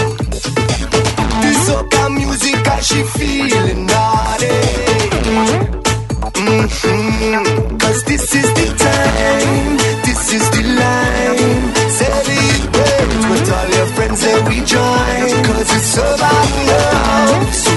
This 1.41 1.69
up 1.69 2.11
music 2.11 2.67
and 2.67 2.83
she 2.83 3.03
feeling 3.03 3.85
naughty. 3.85 5.78
Cause 6.49 8.03
this 8.05 8.33
is 8.33 8.49
the 8.57 8.67
time, 8.75 9.77
this 10.01 10.33
is 10.33 10.49
the 10.49 10.63
line. 10.81 11.61
Celebrate 11.99 12.65
with 13.29 13.53
all 13.53 13.69
your 13.69 13.85
friends 13.93 14.23
and 14.23 14.47
we 14.47 14.57
join. 14.65 15.43
Cause 15.45 15.69
it's 15.77 15.93
so 15.93 16.09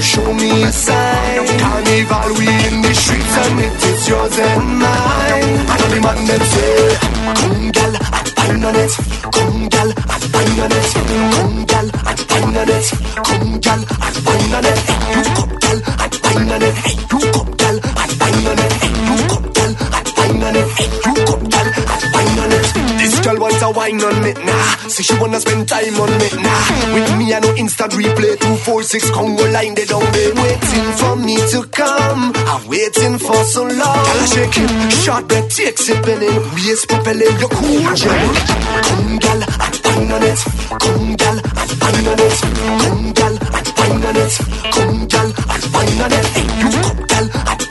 show 0.00 0.32
me 0.32 0.62
a 0.62 0.72
sign. 0.72 1.46
Carnival, 1.61 2.32
we 2.38 2.48
in 2.48 2.80
the 2.80 2.94
streets 2.94 3.37
and 3.44 3.61
it 3.61 3.85
is 3.90 4.08
yours 4.08 4.38
and 4.38 4.78
mine. 4.80 5.52
I 5.68 5.76
know 5.78 5.88
the 5.92 6.00
man 6.00 6.18
them 6.28 6.42
say, 6.52 6.96
come 7.40 7.52
and 7.52 7.96
wine 8.37 8.64
on 8.64 8.76
it. 8.76 8.92
Come 9.32 9.68
and 9.68 9.92
wine 10.08 10.61
on 10.64 10.72
it. 10.72 10.88
Come 10.96 11.20
and 11.20 11.92
wine 12.30 12.56
on 12.56 12.68
it. 12.72 12.87
Come 13.20 13.61
wine 14.24 14.54
on 14.54 14.64
it. 14.64 15.32
Wine 23.74 24.02
on 24.02 24.22
me, 24.22 24.32
nah. 24.32 24.76
Say 24.88 25.02
she 25.02 25.14
wanna 25.18 25.40
spend 25.40 25.68
time 25.68 25.98
on 26.00 26.11
me, 26.18 26.28
nah. 26.42 26.94
With 26.94 27.16
me, 27.18 27.35
I 27.35 27.40
know 27.40 27.54
instant 27.56 27.92
replay. 27.92 28.38
246 28.38 29.11
Congo 29.11 29.44
line, 29.50 29.74
they 29.74 29.85
don't 29.85 30.06
be 30.12 30.32
waiting 30.40 30.92
for 31.00 31.16
me 31.16 31.37
to 31.52 31.62
come. 31.68 32.32
I'm 32.35 32.66
waiting 32.68 33.18
for 33.18 33.37
so 33.44 33.62
long. 33.64 33.78
Girl, 34.06 34.20
I 34.22 34.26
shake 34.26 34.58
it, 34.58 34.92
short 34.92 35.28
breath, 35.28 35.48
take 35.54 35.78
sipping 35.78 36.22
in. 36.22 36.42
Waist 36.54 36.88
propelling, 36.88 37.37
you 37.40 37.48
cool, 37.48 37.94
gel. 37.94 38.35
Come, 38.87 39.18
gal, 39.18 39.42
and 39.42 39.76
wine 39.85 40.12
on 40.12 40.22
it. 40.22 40.40
Come, 40.80 41.16
gal, 41.16 41.38
and 41.38 41.72
wine 41.80 42.06
on 42.08 42.20
it. 42.20 42.37
Come, 42.82 43.12
gal, 43.12 43.35
and 43.56 43.68
wine 43.78 44.04
on 44.06 44.16
it. 44.16 44.35
Come, 44.72 45.06
gal, 45.06 45.28
and 45.52 45.64
wine 45.72 46.00
on 46.02 46.12
it. 46.12 46.26
Hey, 46.32 46.46
you 46.61 46.70
come, 47.08 47.30
and 47.48 47.62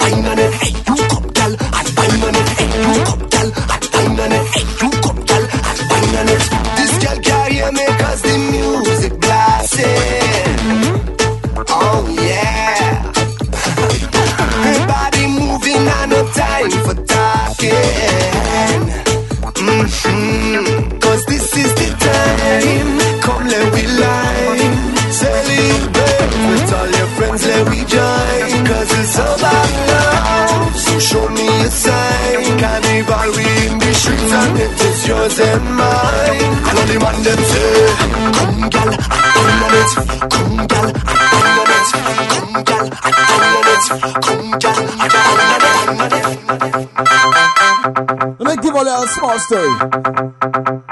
story. 49.42 49.74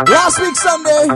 Last 0.10 0.40
week 0.40 0.56
Sunday 0.56 1.08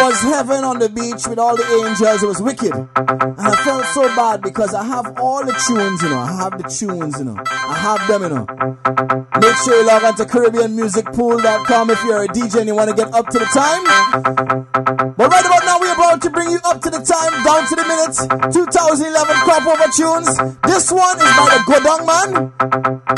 was 0.00 0.20
heaven 0.22 0.64
on 0.64 0.78
the 0.78 0.88
beach 0.88 1.26
with 1.26 1.38
all 1.38 1.56
the 1.56 1.66
angels. 1.84 2.22
It 2.22 2.26
was 2.26 2.40
wicked. 2.40 2.72
And 2.72 3.40
I 3.40 3.54
felt 3.64 3.84
so 3.86 4.06
bad 4.14 4.42
because 4.42 4.74
I 4.74 4.84
have 4.84 5.18
all 5.18 5.44
the 5.44 5.52
tunes, 5.66 6.02
you 6.02 6.10
know. 6.10 6.18
I 6.18 6.32
have 6.42 6.58
the 6.58 6.68
tunes, 6.68 7.18
you 7.18 7.24
know. 7.24 7.36
I 7.46 7.74
have 7.74 8.06
them, 8.08 8.22
you 8.22 8.28
know. 8.30 8.46
Make 9.40 9.56
sure 9.64 9.74
you 9.80 9.86
log 9.86 10.04
on 10.04 10.14
to 10.16 10.24
CaribbeanMusicPool.com 10.24 11.90
if 11.90 12.04
you're 12.04 12.24
a 12.24 12.28
DJ 12.28 12.60
and 12.60 12.68
you 12.68 12.74
want 12.74 12.90
to 12.90 12.96
get 12.96 13.12
up 13.12 13.28
to 13.28 13.38
the 13.38 13.46
time. 13.46 13.84
But 15.16 15.28
right 15.30 15.44
about 15.44 15.64
now 15.64 15.80
we 15.80 15.88
to 16.26 16.30
bring 16.32 16.50
you 16.50 16.58
up 16.64 16.80
to 16.82 16.90
the 16.90 16.98
time, 16.98 17.30
down 17.46 17.62
to 17.70 17.76
the 17.78 17.86
minutes. 17.86 18.26
2011 18.50 19.36
crop 19.46 19.62
over 19.62 19.86
tunes. 19.94 20.26
This 20.66 20.90
one 20.90 21.16
is 21.22 21.30
by 21.38 21.46
the 21.54 21.62
Godong 21.70 22.02
Man. 22.02 22.50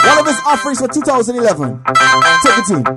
One 0.04 0.18
of 0.20 0.26
his 0.28 0.36
offerings 0.44 0.80
for 0.80 0.88
2011. 0.88 1.80
Take 2.44 2.58
it 2.60 2.68
in. 2.68 2.84
Girl, 2.84 2.94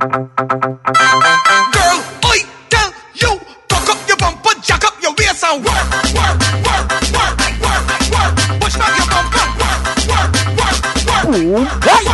I 2.27 2.43
tell 2.67 2.91
you, 3.23 3.39
cock 3.71 3.87
up 3.87 3.99
your 4.07 4.17
bumper, 4.17 4.51
jack 4.59 4.83
up 4.83 4.99
your 5.01 5.15
waist 5.15 5.43
and 5.47 5.63
work, 5.63 5.87
work, 6.11 6.43
work, 6.59 6.91
work, 7.15 7.39
work, 7.63 7.87
work. 8.11 8.35
Push 8.59 8.75
back 8.75 8.91
your 8.99 9.07
bumper, 9.07 9.47
work, 9.63 9.79
work, 10.11 10.27
work, 10.59 10.83
work. 11.07 11.39
Ooh. 11.39 12.10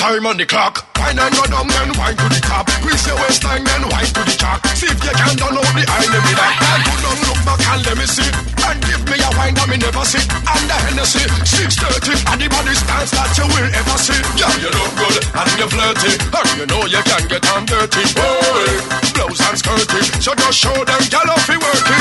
time 0.00 0.24
on 0.24 0.36
the 0.40 0.48
clock. 0.48 0.88
Wine 0.96 1.20
and 1.20 1.28
go 1.36 1.44
down 1.44 1.68
then 1.68 1.92
wine 2.00 2.16
to 2.16 2.26
the 2.32 2.40
top? 2.40 2.64
Twist 2.80 3.04
your 3.04 3.20
waistline 3.20 3.60
then 3.68 3.84
wine 3.92 4.08
to 4.16 4.22
the 4.24 4.32
top. 4.32 4.64
See 4.72 4.88
if 4.88 4.96
you 4.96 5.12
can 5.12 5.36
download 5.36 5.68
the 5.76 5.84
enemy 5.84 6.32
that. 6.40 6.52
And 6.56 6.82
put 6.88 7.04
on 7.04 7.18
look 7.28 7.40
back 7.44 7.60
and 7.68 7.80
let 7.84 7.96
me 8.00 8.06
see. 8.08 8.30
And 8.64 8.80
give 8.80 9.02
me 9.04 9.16
a 9.20 9.30
wine 9.36 9.52
that 9.60 9.68
me 9.68 9.76
never 9.76 10.04
see. 10.08 10.24
And 10.24 10.64
the 10.64 10.76
Hennessy 10.88 11.24
630 11.44 12.16
and 12.32 12.38
the 12.40 12.48
body 12.48 12.72
stance 12.72 13.12
that 13.12 13.28
you 13.36 13.44
will 13.44 13.68
ever 13.76 13.98
see. 14.00 14.20
Yeah, 14.40 14.56
you 14.56 14.72
look 14.72 14.92
good 14.96 15.16
and 15.20 15.52
you're 15.60 15.68
flirty. 15.68 16.12
And 16.16 16.48
you 16.56 16.64
know 16.64 16.82
you 16.88 17.02
can 17.04 17.24
get 17.28 17.44
on 17.52 17.68
dirty. 17.68 18.04
Boy, 18.16 18.72
Blouse 19.12 19.44
and 19.52 19.56
skirty. 19.60 20.00
So 20.24 20.32
just 20.32 20.56
show 20.56 20.76
them 20.80 21.02
yellow 21.12 21.36
fi 21.44 21.60
working. 21.60 21.99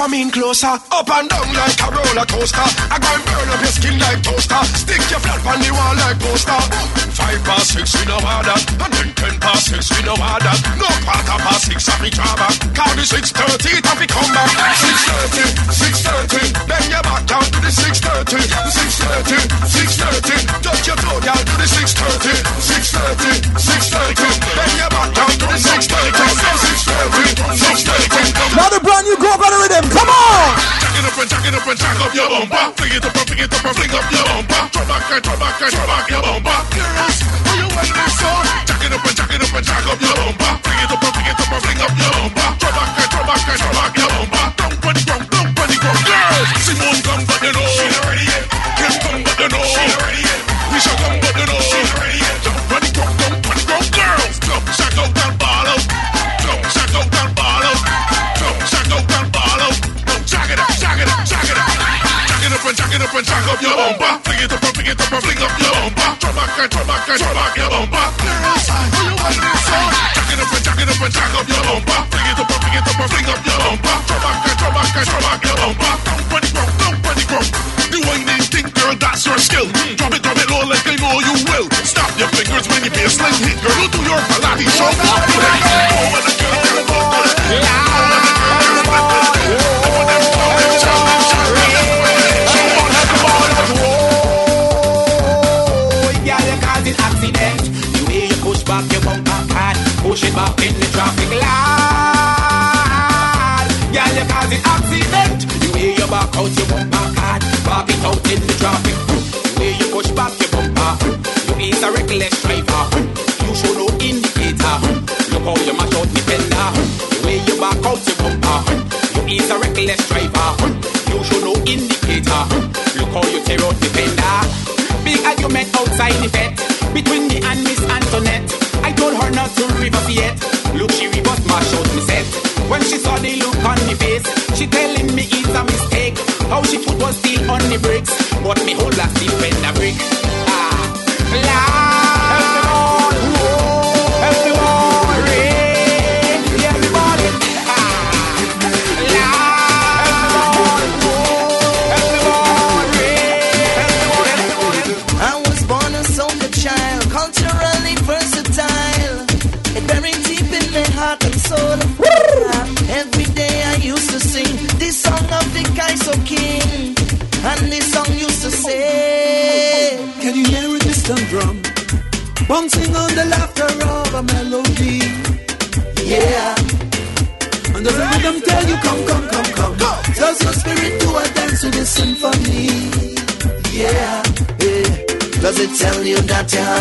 Come 0.00 0.14
in 0.14 0.30
closer, 0.30 0.80
up 0.96 1.10
and 1.12 1.28
down 1.28 1.52
like 1.52 1.76
a 1.76 1.92
roller 1.92 2.24
coaster. 2.24 2.64
I 2.88 2.96
go 2.96 3.12
and 3.12 3.20
burn 3.20 3.52
up 3.52 3.60
your 3.60 3.68
skin 3.68 4.00
like 4.00 4.24
toaster. 4.24 4.56
Stick 4.72 5.04
your 5.12 5.20
flat 5.20 5.44
on 5.44 5.60
the 5.60 5.68
wall 5.76 5.92
like 5.92 6.16
poster. 6.16 6.56
Five 7.12 7.36
past 7.44 7.76
six, 7.76 7.92
we 8.00 8.08
know 8.08 8.16
how 8.16 8.40
that. 8.40 8.64
And 8.80 8.92
then 8.96 9.12
ten 9.12 9.36
past 9.44 9.68
six, 9.68 9.92
we 9.92 10.00
know 10.08 10.16
how 10.16 10.40
that. 10.40 10.56
No 10.80 10.88
quarter 11.04 11.36
past 11.44 11.68
six, 11.68 11.84
I 11.84 12.00
be 12.00 12.08
drama. 12.08 12.48
Call 12.72 12.96
me 12.96 13.04
six 13.04 13.28
thirty, 13.28 13.76
it 13.76 13.84
be 14.00 14.06
come 14.08 14.30
back. 14.32 14.48
Six 14.80 14.96
thirty, 15.04 15.44
six 15.68 15.92
thirty. 16.00 16.48
Bend 16.64 16.88
your 16.88 17.04
back 17.04 17.22
down 17.28 17.44
to 17.44 17.60
the 17.60 17.68
six 17.68 18.00
thirty, 18.00 18.40
six 18.72 19.04
thirty, 19.04 19.36
six 19.68 20.00
thirty. 20.00 20.36
Touch 20.64 20.86
your 20.88 20.96
toe 20.96 21.20
down 21.20 21.44
to 21.44 21.54
the 21.60 21.68
630 21.68 23.49
and 31.70 31.78
cock 31.78 32.00
up 32.00 32.14
your 32.14 32.28
bumper. 32.28 32.74
Fling 32.76 32.94
it 32.98 33.04
up 33.04 33.14
and 33.14 33.26
fling 33.28 33.38
it 33.38 33.54
up 33.54 33.64
and 33.64 33.76
fling 33.76 33.94
up 33.94 34.10
your 34.10 34.24
bumper. 34.26 34.62
Drop 34.74 34.88
back 34.88 35.10
and 35.10 35.22
drop 35.22 35.38
back 35.38 35.62
and 35.62 35.70
drop 35.70 35.86
back 35.86 36.10
your 36.10 36.22
bumper. 36.22 36.58
Girls, 36.74 37.18
are 37.46 37.56
you 37.56 37.66
wearing 37.70 37.94
that 37.94 38.10
song? 38.18 38.44
Jack 38.66 38.82
it 38.82 38.92
up 38.92 39.06
and 39.06 39.16
jack 39.16 39.30
it 39.30 39.42
up 39.42 39.54
and 39.54 39.66
jack 39.66 39.86
up 39.86 40.00
your 40.00 40.32
bumper. 40.38 40.59
Rocket 67.10 67.39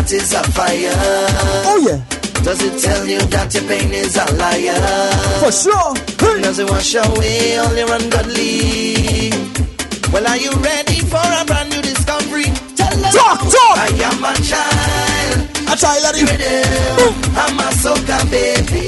heart 0.09 0.21
is 0.21 0.33
on 0.33 0.43
fire. 0.51 0.91
Oh 1.65 1.79
yeah. 1.87 2.43
Does 2.43 2.61
it 2.61 2.81
tell 2.81 3.05
you 3.05 3.19
that 3.19 3.53
your 3.53 3.63
pain 3.63 3.91
is 3.91 4.15
a 4.15 4.25
liar? 4.35 4.79
For 5.39 5.51
sure. 5.51 5.93
Hey. 6.19 6.41
Does 6.41 6.59
it 6.59 6.69
wash 6.69 6.95
away 6.95 7.57
all 7.57 7.75
your 7.75 7.91
ungodly? 7.93 9.31
Well, 10.11 10.25
are 10.25 10.37
you 10.37 10.51
ready 10.63 10.99
for 11.01 11.21
a 11.21 11.45
brand 11.45 11.69
new 11.69 11.81
discovery? 11.81 12.49
Tell 12.75 13.05
us. 13.05 13.13
Talk, 13.13 13.39
talk. 13.39 13.77
I 13.77 13.89
am 14.07 14.23
a 14.23 14.33
child. 14.41 15.39
A 15.69 15.75
child 15.77 16.05
of 16.05 16.13
the 16.17 16.23
I'm 17.37 17.59
a 17.59 17.69
soca 17.81 18.19
baby. 18.31 18.87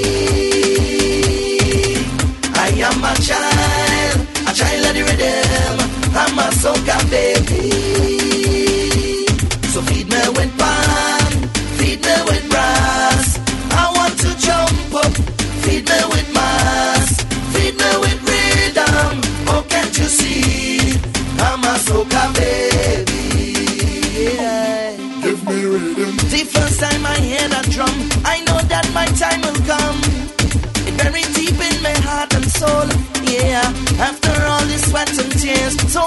I 2.55 2.69
am 2.88 3.03
a 3.03 3.13
child. 3.22 4.17
A 4.47 4.53
child 4.53 4.86
of 4.88 4.93
the 4.95 5.01
rhythm. 5.05 5.78
I'm 6.15 6.39
a 6.39 6.47
soca 6.61 6.97
baby. 7.11 8.00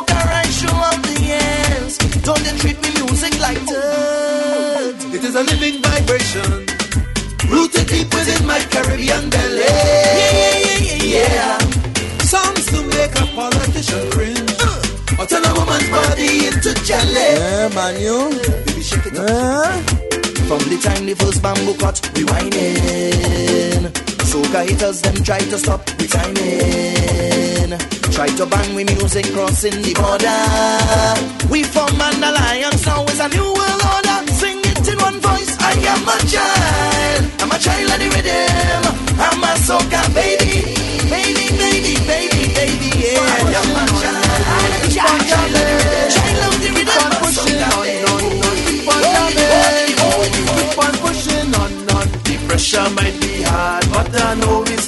smoke 0.04 0.10
a 0.10 0.28
right 0.28 0.52
shoe 0.52 0.66
the 1.02 1.16
ends. 1.76 1.98
Don't 2.22 2.42
they 2.42 2.56
treat 2.58 2.80
me 2.82 2.90
music 3.02 3.38
like 3.40 3.58
dirt? 3.66 4.96
It 5.14 5.24
is 5.24 5.34
a 5.34 5.42
living 5.42 5.82
vibration, 5.82 6.66
rooted 7.48 7.86
deep 7.88 8.12
within 8.12 8.46
my 8.46 8.60
Caribbean 8.70 9.30
belly. 9.30 9.60
Yeah, 9.60 10.32
yeah, 10.32 10.58
yeah, 10.58 10.80
yeah, 10.80 11.14
yeah. 11.16 11.58
Songs 12.20 12.66
to 12.66 12.82
make 12.96 13.14
a 13.14 13.26
politician 13.34 14.10
cringe. 14.10 14.54
Uh. 14.60 15.20
Or 15.20 15.26
turn 15.26 15.44
a 15.44 15.54
woman's 15.54 15.88
body 15.90 16.46
into 16.48 16.74
jelly. 16.84 17.28
Yeah, 17.38 17.68
man, 17.74 18.00
you. 18.00 18.30
Baby, 18.66 18.82
shake 18.82 19.06
it 19.06 19.18
up. 19.18 19.30
Uh-huh. 19.30 19.80
From 20.48 20.58
the 20.68 20.78
time 20.82 21.06
the 21.06 21.14
first 21.14 21.42
bamboo 21.42 21.74
cut, 21.78 22.00
we 22.14 22.24
whining. 22.24 23.92
Soca 24.28 24.66
haters, 24.66 25.00
them 25.02 25.14
try 25.22 25.38
to 25.38 25.58
stop, 25.58 25.88
we 25.98 26.06
timing. 26.06 28.03
Try 28.14 28.28
to 28.28 28.46
bang 28.46 28.74
with 28.76 28.86
music 28.94 29.26
crossing 29.34 29.82
the 29.82 29.92
border. 29.98 31.50
We 31.50 31.64
form 31.64 32.00
an 32.00 32.22
alliance, 32.22 32.86
now 32.86 33.02
is 33.10 33.18
a 33.18 33.28
new 33.28 33.42
world 33.42 33.82
order. 33.90 34.18
Sing 34.38 34.62
it 34.62 34.86
in 34.86 34.98
one 35.02 35.18
voice. 35.18 35.50
I 35.58 35.74
am 35.74 36.06
a 36.06 36.16
child, 36.30 37.26
I'm 37.42 37.50
a 37.50 37.58
child 37.58 37.90
of 37.90 37.98
the 37.98 38.06
rhythm. 38.14 38.86
I'm 39.18 39.42
a 39.42 39.52
soca 39.66 39.98
baby, 40.14 40.62
baby, 41.10 41.46
baby, 41.58 41.94
baby, 42.06 42.54
baby. 42.54 42.90
Yeah, 43.02 43.18
I 43.18 43.50
am 43.50 43.74
a 43.74 43.90
child, 43.98 44.30
I'm 44.46 44.78
a 44.78 44.94
child 44.94 45.34
of 45.34 45.50
the 45.50 45.66
rhythm. 45.74 46.14
Child 46.14 46.38
of 46.46 46.54
the 46.62 46.70
rhythm, 46.70 47.02
I'm 47.02 47.18
a. 47.18 47.34
Keep 48.62 48.86
on 48.94 49.02
coming, 49.10 49.98
keep 50.54 50.78
on 50.78 50.94
pushing 51.02 51.50
on, 51.58 51.70
on. 51.98 52.06
The 52.22 52.34
pressure 52.46 52.88
might 52.94 53.16
be 53.18 53.42
hard, 53.42 53.82
but 53.90 54.06
I 54.14 54.38
know 54.38 54.62
it's 54.70 54.83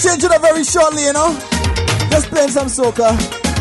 change 0.00 0.24
it 0.24 0.32
up 0.32 0.40
very 0.40 0.64
shortly, 0.64 1.04
you 1.04 1.12
know. 1.12 1.36
Just 2.10 2.28
playing 2.28 2.48
some 2.48 2.68
soca. 2.68 3.12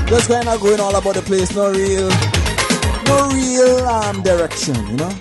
Just 0.08 0.30
kind 0.30 0.48
of 0.48 0.62
going 0.62 0.80
all 0.80 0.96
about 0.96 1.16
the 1.16 1.22
place. 1.22 1.54
No 1.54 1.72
real, 1.72 2.10
no 3.06 3.30
real 3.36 3.86
um, 3.86 4.24
direction, 4.24 4.76
you 4.88 4.98
know. 4.98 5.12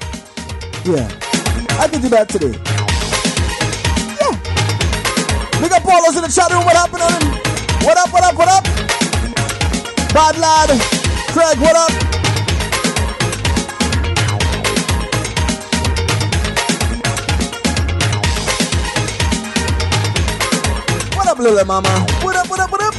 Yeah, 0.87 1.11
I 1.83 1.89
can 1.91 2.01
do 2.01 2.09
that 2.15 2.29
today. 2.29 2.55
Yeah. 4.23 4.35
Big 5.61 5.73
up 5.73 5.85
all 5.85 6.07
in 6.07 6.23
the 6.23 6.31
chat 6.31 6.51
room. 6.53 6.65
What 6.65 6.77
happened 6.77 7.03
on 7.03 7.13
him? 7.19 7.27
What 7.85 7.99
up? 7.99 8.13
What 8.13 8.25
up? 8.25 8.35
What 8.39 8.49
up? 8.49 8.65
Bad 10.15 10.39
lad, 10.39 10.71
Craig. 11.35 11.59
What 11.59 11.77
up? 11.77 12.18
Up, 21.39 21.45
little 21.45 21.65
mama? 21.65 21.89
What 22.23 22.37
up? 22.37 22.51
What 22.51 22.61
up? 22.61 22.71
What 22.71 22.83
up? 22.83 22.95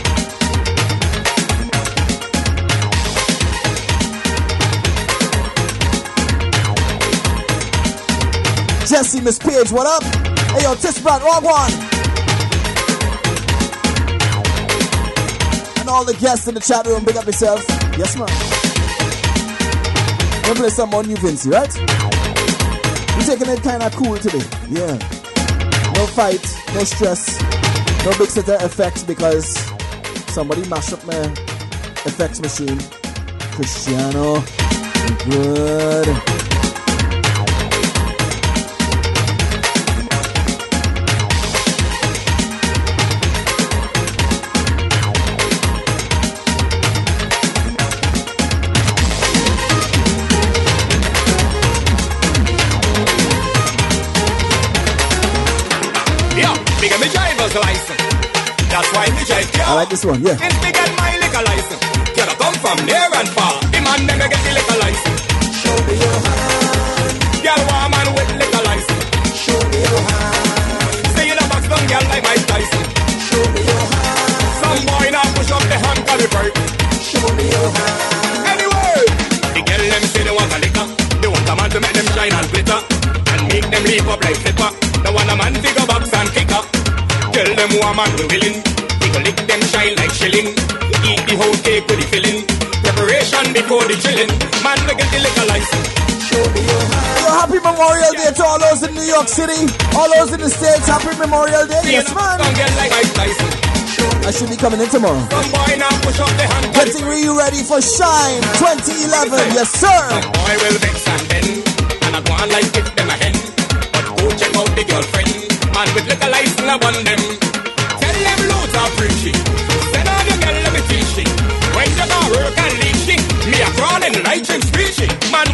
Jesse, 8.88 9.22
Miss 9.22 9.38
Page, 9.38 9.72
what 9.72 9.86
up? 9.86 10.04
Hey, 10.54 10.64
yo, 10.64 10.74
Tisbrat, 10.76 11.22
wrong 11.22 11.44
one. 11.44 11.72
And 15.80 15.90
all 15.90 16.04
the 16.04 16.16
guests 16.20 16.48
in 16.48 16.56
the 16.56 16.60
chat 16.60 16.88
room, 16.88 17.04
big 17.04 17.18
up 17.18 17.26
yourself. 17.26 17.64
Yes, 17.98 18.16
ma'am. 18.18 18.28
We'll 20.46 20.56
play 20.56 20.70
some 20.70 20.90
more 20.90 21.04
new 21.04 21.16
Vincy, 21.18 21.52
right? 21.52 21.72
We're 23.16 23.26
taking 23.26 23.50
it 23.54 23.62
kind 23.62 23.84
of 23.84 23.96
cool 23.96 24.18
today. 24.18 24.44
Yeah. 24.70 24.98
No 25.94 26.08
fight, 26.08 26.42
no 26.74 26.84
stress, 26.84 27.38
no 28.12 28.18
big 28.18 28.30
set 28.30 28.50
of 28.50 28.62
effects 28.64 29.04
because 29.04 29.56
somebody 30.34 30.68
mashed 30.68 30.94
up 30.94 31.06
my 31.06 31.14
effects 32.06 32.40
machine. 32.40 32.80
Cristiano, 33.52 34.42
good. 35.30 36.39
Like 59.80 59.88
this 59.88 60.04
one, 60.04 60.20
yeah. 60.20 60.36
Since 60.36 60.60
me 60.60 60.72
get 60.76 60.92
my 61.00 61.12
liquor 61.24 61.40
license, 61.40 61.84
can 62.12 62.28
I 62.28 62.36
come 62.36 62.56
from 62.60 62.78
near 62.84 63.00
and 63.00 63.30
far? 63.32 63.56
The 63.72 63.80
man 63.80 64.00
never 64.12 64.28
get 64.28 64.42
the 64.44 64.52
liquor 64.52 64.76
license. 64.76 65.20
Show 65.56 65.78
me 65.88 65.96
your 65.96 66.20
hand. 66.20 67.16
Girl, 67.40 67.62
want 67.64 67.88
man 67.96 68.08
with 68.12 68.32
liquor 68.44 68.64
license. 68.68 69.04
Show 69.40 69.56
me 69.72 69.80
your 69.80 70.02
hand. 70.04 71.16
Say 71.16 71.32
you 71.32 71.36
the 71.40 71.46
box 71.48 71.64
down, 71.72 71.84
girl, 71.88 72.06
like 72.12 72.24
Mike 72.28 72.44
Tyson. 72.44 72.84
Show 73.24 73.44
me 73.56 73.62
your 73.72 73.86
hand. 73.88 74.36
Some 74.60 74.82
boy 74.84 75.08
now 75.16 75.28
push 75.40 75.48
up 75.56 75.64
the 75.64 75.78
hand, 75.80 76.00
call 76.04 76.20
it 76.28 76.32
break. 76.36 76.54
Show 77.00 77.28
me 77.40 77.46
your 77.48 77.70
hand. 77.72 77.96
Anyway, 78.52 79.00
the 79.56 79.62
girl 79.64 79.84
them 79.96 80.04
say 80.12 80.24
they 80.28 80.36
want 80.36 80.52
a 80.52 80.60
liquor. 80.60 80.88
They 81.24 81.30
want 81.32 81.48
a 81.48 81.56
man 81.56 81.70
to 81.72 81.80
make 81.80 81.96
them 81.96 82.08
shine 82.20 82.36
and 82.36 82.48
glitter. 82.52 82.80
And 83.32 83.42
make 83.48 83.68
them 83.72 83.84
leap 83.88 84.08
up 84.12 84.20
like 84.28 84.40
flipper. 84.44 84.70
They 85.08 85.12
want 85.16 85.32
a 85.32 85.36
man 85.40 85.56
to 85.56 85.70
go 85.72 85.88
box 85.88 86.12
and 86.12 86.28
kick 86.36 86.52
up. 86.52 86.68
Tell 87.32 87.48
them 87.48 87.70
who 87.72 87.80
a 87.80 87.92
man 87.96 88.12
we 88.20 88.28
willing. 88.28 88.69
Shilling. 90.20 90.52
Eat 91.08 91.24
the 91.32 91.36
whole 91.40 91.56
cake 91.64 91.88
with 91.88 92.00
the 92.04 92.08
filling. 92.12 92.44
Preparation 92.84 93.46
before 93.56 93.88
the 93.88 93.96
chilling. 94.04 94.28
Man, 94.60 94.76
we 94.84 94.92
get 95.00 95.08
the 95.16 95.20
liquor 95.24 95.48
license. 95.48 95.88
Show 96.28 96.44
me 96.52 96.62
your 96.68 96.84
hand. 96.92 97.24
Yo, 97.24 97.28
happy 97.40 97.60
Memorial 97.64 98.14
Day 98.20 98.32
to 98.36 98.44
all 98.44 98.60
those 98.60 98.84
in 98.84 98.92
New 99.00 99.08
York 99.08 99.32
City, 99.32 99.64
all 99.96 100.12
those 100.12 100.36
in 100.36 100.44
the 100.44 100.52
States. 100.52 100.84
Happy 100.92 101.16
Memorial 101.16 101.64
Day. 101.72 102.04
Yes, 102.04 102.12
man. 102.12 102.36
like 102.44 102.92
Mike 102.92 103.14
Tyson. 103.16 103.52
I 104.28 104.32
should 104.36 104.52
be 104.52 104.60
coming 104.60 104.84
in 104.84 104.90
tomorrow. 104.92 105.24
Some 105.32 105.50
boy 105.56 105.74
now 105.80 105.90
push 106.04 106.20
up 106.20 106.30
the 106.36 106.46
hand. 106.46 106.68
Getting 106.76 107.08
you 107.08 107.34
ready 107.40 107.64
for 107.64 107.80
Shine 107.80 108.44
2011. 108.60 109.56
Yes, 109.56 109.72
sir. 109.72 109.88
Boy 110.36 110.56
will 110.60 110.78
vex 110.84 111.00
and 111.08 111.24
bend. 111.32 111.50
And 112.06 112.14
I 112.14 112.20
go 112.28 112.36
on 112.36 112.50
like 112.52 112.68
give 112.76 112.92
them 112.92 113.08
a 113.08 113.16
hen. 113.16 113.34
But 113.96 114.06
go 114.20 114.28
check 114.36 114.52
out 114.60 114.70
the 114.76 114.84
girlfriend. 114.84 115.32
Man 115.72 115.88
with 115.96 116.06
liquor 116.12 116.28
license, 116.30 116.68
I 116.68 116.76
want 116.76 117.00
them. 117.08 117.49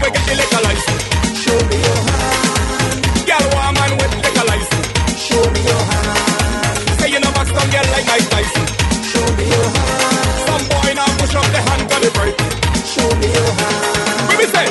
We 0.05 0.11
get 0.13 0.25
the 0.29 0.35
liquor 0.37 0.61
license. 0.61 1.01
Show 1.41 1.57
me 1.65 1.77
your 1.81 2.01
hand. 2.05 3.01
Girl, 3.25 3.45
want 3.57 3.93
with 3.97 4.13
liquor 4.21 4.45
license. 4.45 4.87
Show 5.17 5.41
me 5.49 5.61
your 5.65 5.83
hand. 5.89 7.01
Say 7.01 7.09
you 7.09 7.19
know 7.19 7.31
box 7.33 7.49
down 7.49 7.67
girl 7.73 7.87
like 7.89 8.05
Mike 8.05 8.27
Tyson. 8.29 8.65
Show 9.01 9.25
me 9.33 9.45
your 9.49 9.67
hand. 9.73 10.29
Some 10.45 10.63
boy 10.69 10.89
now 10.93 11.09
push 11.17 11.33
up 11.33 11.47
the 11.49 11.61
hand, 11.65 11.83
got 11.89 12.05
it 12.05 12.13
break. 12.13 12.37
Show 12.85 13.09
me 13.17 13.27
your 13.33 13.51
hand. 13.57 14.29
What 14.29 14.49
say? 14.53 14.67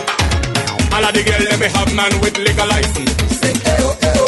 All 0.94 1.02
of 1.02 1.10
the 1.10 1.22
girl 1.26 1.42
let 1.50 1.58
me 1.58 1.66
have 1.66 1.90
man 1.98 2.14
with 2.22 2.38
liquor 2.38 2.68
license. 2.70 3.10
Say 3.34 3.54
eyo 3.74 3.90
eyo. 4.06 4.24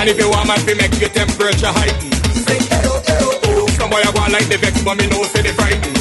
And 0.00 0.08
if 0.08 0.16
you 0.16 0.28
want 0.30 0.48
man 0.48 0.60
make 0.64 0.96
your 0.96 1.12
temperature 1.12 1.68
heighten. 1.68 2.12
Say 2.32 2.58
eyo 2.72 2.94
eyo. 3.12 3.68
Some 3.76 3.90
boy 3.92 4.00
I 4.00 4.08
on 4.08 4.32
like 4.32 4.48
the 4.48 4.56
vex, 4.56 4.80
but 4.82 4.96
me 4.96 5.04
know 5.12 5.22
say 5.28 5.42
they 5.42 5.52
frighten. 5.52 5.95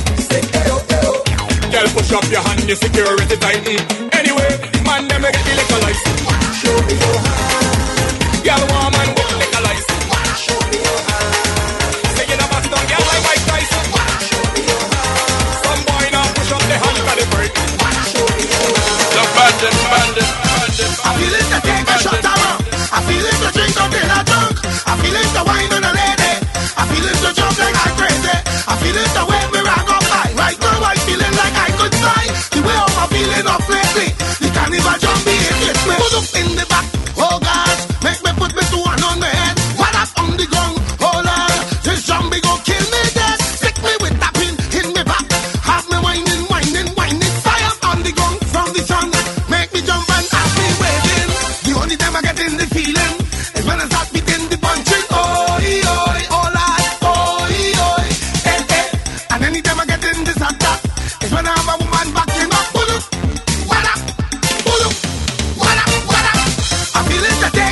Push 1.75 2.13
up 2.13 2.23
your 2.31 2.39
hand, 2.39 2.63
your 2.67 2.77
security 2.77 3.35
tighten. 3.35 3.79
Anyway, 4.13 4.47
man 4.85 5.09
them 5.09 5.21
get 5.21 5.33
the 5.33 5.55
liquor 5.55 5.81
license. 5.83 6.24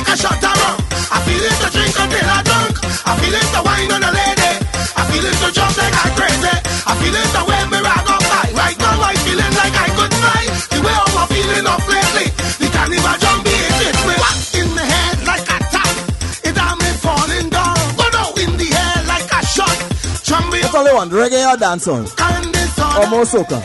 It 0.04 0.10
take 0.10 0.14
a 0.14 0.16
shot 0.16 0.42
around. 0.42 0.80
I 1.10 1.18
feel 1.24 1.40
it 1.40 1.56
to 1.60 1.68
drink 1.72 1.94
until 1.96 2.28
I 2.28 2.40
drunk. 2.44 2.74
I 3.04 3.12
feel 3.20 3.34
it 3.34 3.48
to 3.54 3.60
wine 3.64 3.90
on 3.92 4.02
a 4.04 4.10
lady. 4.12 4.52
I 4.96 5.02
feel 5.08 5.24
it 5.24 5.36
to 5.40 5.48
jump 5.52 5.76
like 5.76 5.94
I'm 5.94 6.12
crazy. 6.16 6.56
I 6.84 6.92
feel 7.00 7.14
it 7.14 7.28
to 7.34 7.42
wave 7.48 7.68
me 7.72 7.78
round 7.80 8.08
up 8.08 8.24
high. 8.24 8.50
Right 8.52 8.78
now 8.78 9.00
I'm 9.00 9.16
feeling 9.24 9.54
like 9.54 9.74
I 9.74 9.88
could 9.96 10.12
fly. 10.12 10.42
The 10.72 10.80
way 10.84 10.96
I'm 10.96 11.28
feeling 11.28 11.66
off 11.66 11.86
lately. 11.88 12.26
The 12.60 12.68
carnival 12.72 13.16
jumpy 13.20 13.54
it 13.54 13.74
hits 13.80 14.02
me. 14.04 14.14
What 14.20 14.36
in 14.60 14.68
the 14.74 14.84
head 14.84 15.16
like 15.24 15.46
a 15.48 15.58
tap. 15.72 15.94
It 16.44 16.56
had 16.56 16.76
me 16.80 16.90
falling 17.00 17.48
down. 17.48 17.78
Go 17.96 18.06
down 18.12 18.32
in 18.40 18.52
the 18.60 18.68
air 18.68 18.98
like 19.08 19.28
a 19.30 19.40
shot. 19.44 19.78
Jumpy 20.24 20.60
What's 20.60 20.74
only 20.74 20.92
one? 20.92 21.08
Reggae 21.10 21.42
or 21.48 21.56
dancehall? 21.56 22.04
Or 22.94 23.06
more 23.08 23.24
soca? 23.24 23.60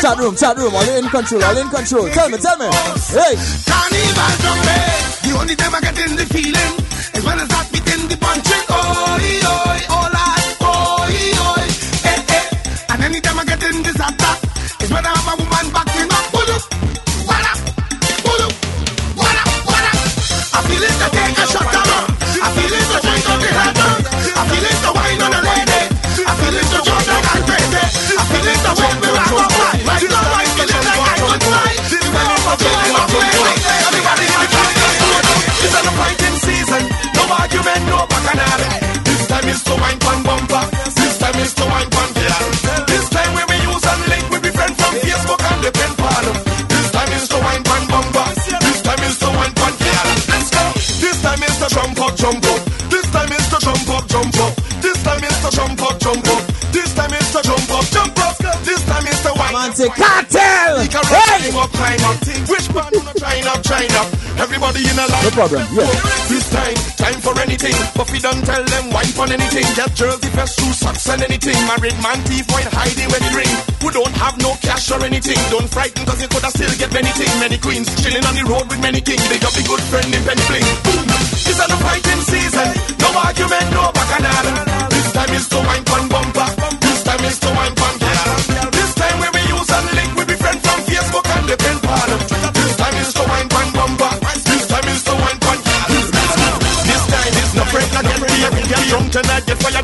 Chat 0.00 0.18
room, 0.18 0.36
chat 0.36 0.56
room. 0.58 0.74
All 0.74 0.88
in 0.88 1.08
control, 1.08 1.42
all 1.44 1.56
in 1.56 1.68
control. 1.68 2.08
Tell 2.10 2.28
me, 2.28 2.38
tell 2.38 2.58
me. 2.58 2.66
Hey. 3.08 3.34
Carnival 3.64 4.32
jumpy. 4.42 5.03
Only 5.36 5.54
I 5.74 5.80
get 5.80 5.98
in 5.98 6.16
the 6.16 6.26
feeling 6.26 6.74
is 7.14 7.24
when 7.24 7.40
I 7.40 7.44
start 7.46 7.66
beating 7.72 8.08
the 8.08 8.16
punching. 8.16 8.64
Oh, 8.70 9.18
oh, 9.44 9.73
everybody 64.44 64.86
in 64.86 64.96
a 64.98 65.06
line. 65.08 65.24
No 65.24 65.30
problem, 65.34 65.64
yeah. 65.74 65.88
This 66.30 66.46
time, 66.50 66.78
time 67.00 67.18
for 67.20 67.34
anything. 67.40 67.74
But 67.96 68.10
we 68.12 68.18
don't 68.20 68.42
tell 68.44 68.62
them 68.62 68.90
wine 68.90 69.12
for 69.12 69.26
anything. 69.26 69.66
Get 69.74 69.90
jersey, 69.94 70.30
vest, 70.30 70.60
shoes, 70.60 70.78
socks, 70.78 71.08
and 71.08 71.22
anything. 71.22 71.56
Married 71.66 71.96
man, 72.02 72.18
thief, 72.28 72.46
wine, 72.52 72.68
hiding 72.70 73.08
when 73.10 73.24
ring. 73.34 73.54
Who 73.82 73.90
don't 73.90 74.14
have 74.22 74.36
no 74.38 74.54
cash 74.62 74.90
or 74.90 75.02
anything. 75.02 75.38
Don't 75.50 75.68
frighten, 75.68 76.04
cause 76.06 76.20
you 76.22 76.28
coulda 76.28 76.50
still 76.50 76.74
get 76.78 76.92
many 76.92 77.10
things. 77.18 77.34
Many 77.40 77.58
queens, 77.58 77.88
chilling 78.02 78.24
on 78.24 78.34
the 78.34 78.44
road 78.46 78.66
with 78.70 78.80
many 78.80 79.00
kings. 79.00 79.24
They 79.28 79.38
got 79.38 79.52
the 79.52 79.64
good 79.66 79.82
friend 79.90 80.08
in 80.08 80.22
Penny 80.22 80.44
Bling. 80.48 80.68
It's 81.44 81.60
a 81.60 81.66
no 81.68 81.76
fighting 81.82 82.22
season. 82.24 82.68
No 83.00 83.08
argument, 83.18 83.66
no 83.74 83.90
bacchanal. 83.90 84.46
This 84.90 85.08
time 85.12 85.32
is 85.34 85.46
to 85.48 85.58
wine 85.58 85.84
pon 85.84 86.04
bumper. 86.08 86.48
This 86.80 87.00
time 87.02 87.24
is 87.24 87.38
to 87.40 87.50
wine 87.52 87.74
pon 87.74 87.94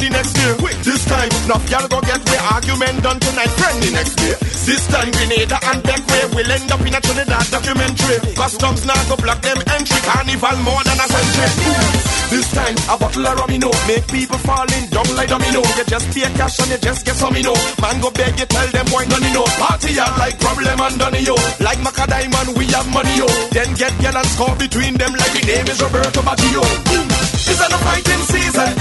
the 0.00 0.08
next 0.08 0.34
year. 0.40 0.54
This 0.80 1.04
time, 1.04 1.28
no 1.44 1.60
y'all 1.68 1.86
go 1.86 2.00
get 2.00 2.20
way 2.24 2.40
argument 2.50 3.04
done 3.04 3.20
tonight, 3.20 3.52
friend 3.60 3.76
the 3.84 3.90
next 3.92 4.16
year. 4.24 4.36
This 4.64 4.82
time, 4.88 5.10
Grenada 5.12 5.60
and 5.60 5.80
Bequia 5.84 6.24
will 6.32 6.50
end 6.50 6.72
up 6.72 6.80
in 6.80 6.96
a 6.96 7.00
Trinidad 7.00 7.46
documentary. 7.52 8.18
Customs 8.34 8.86
now 8.88 9.00
go 9.08 9.16
block 9.20 9.40
them 9.44 9.60
entry. 9.76 10.00
Carnival 10.00 10.56
more 10.64 10.82
than 10.88 10.96
a 10.96 11.06
century. 11.06 12.10
This 12.30 12.48
time, 12.54 12.76
a 12.88 12.94
bottle 12.96 13.26
of 13.26 13.50
know, 13.58 13.74
make 13.90 14.06
people 14.08 14.38
falling 14.40 14.86
down 14.88 15.08
like 15.18 15.28
domino. 15.28 15.60
You 15.76 15.84
just 15.84 16.06
pay 16.14 16.30
cash 16.38 16.62
and 16.62 16.70
you 16.70 16.78
just 16.78 17.04
get 17.04 17.16
some, 17.16 17.34
you 17.36 17.42
know. 17.42 17.58
Man 17.82 18.00
go 18.00 18.10
beg 18.10 18.38
you, 18.38 18.46
tell 18.46 18.68
them 18.70 18.86
why 18.88 19.04
none, 19.04 19.22
you 19.22 19.34
know. 19.34 19.44
Party 19.58 19.98
out 19.98 20.16
like 20.16 20.38
problem 20.40 20.80
and 20.80 20.96
done, 20.96 21.18
yo. 21.20 21.34
Like 21.60 21.82
Maca 21.84 22.06
Diamond, 22.06 22.56
we 22.56 22.64
have 22.72 22.88
money, 22.94 23.12
yo. 23.18 23.26
Then 23.50 23.74
get 23.74 23.92
girl 24.00 24.16
and 24.16 24.30
score 24.32 24.56
between 24.56 24.94
them 24.94 25.12
like 25.12 25.34
the 25.34 25.42
name 25.44 25.66
is 25.66 25.82
Roberto 25.82 26.22
Baggio. 26.22 26.62
Boom. 26.88 27.10
It's 27.50 27.58
a 27.58 27.66
fighting 27.82 28.22
season, 28.30 28.72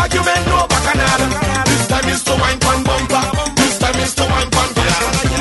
argument, 0.00 0.42
no 0.46 0.66
bacchanal. 0.66 1.22
This 1.66 1.86
time 1.88 2.08
is 2.08 2.22
to 2.24 2.32
wine 2.40 2.58
pan 2.58 2.80
bumper. 2.84 3.24
This 3.56 3.78
time 3.78 3.98
is 4.00 4.14
to 4.14 4.24
wine 4.24 4.50
pan 4.50 4.70
gal. 4.74 5.33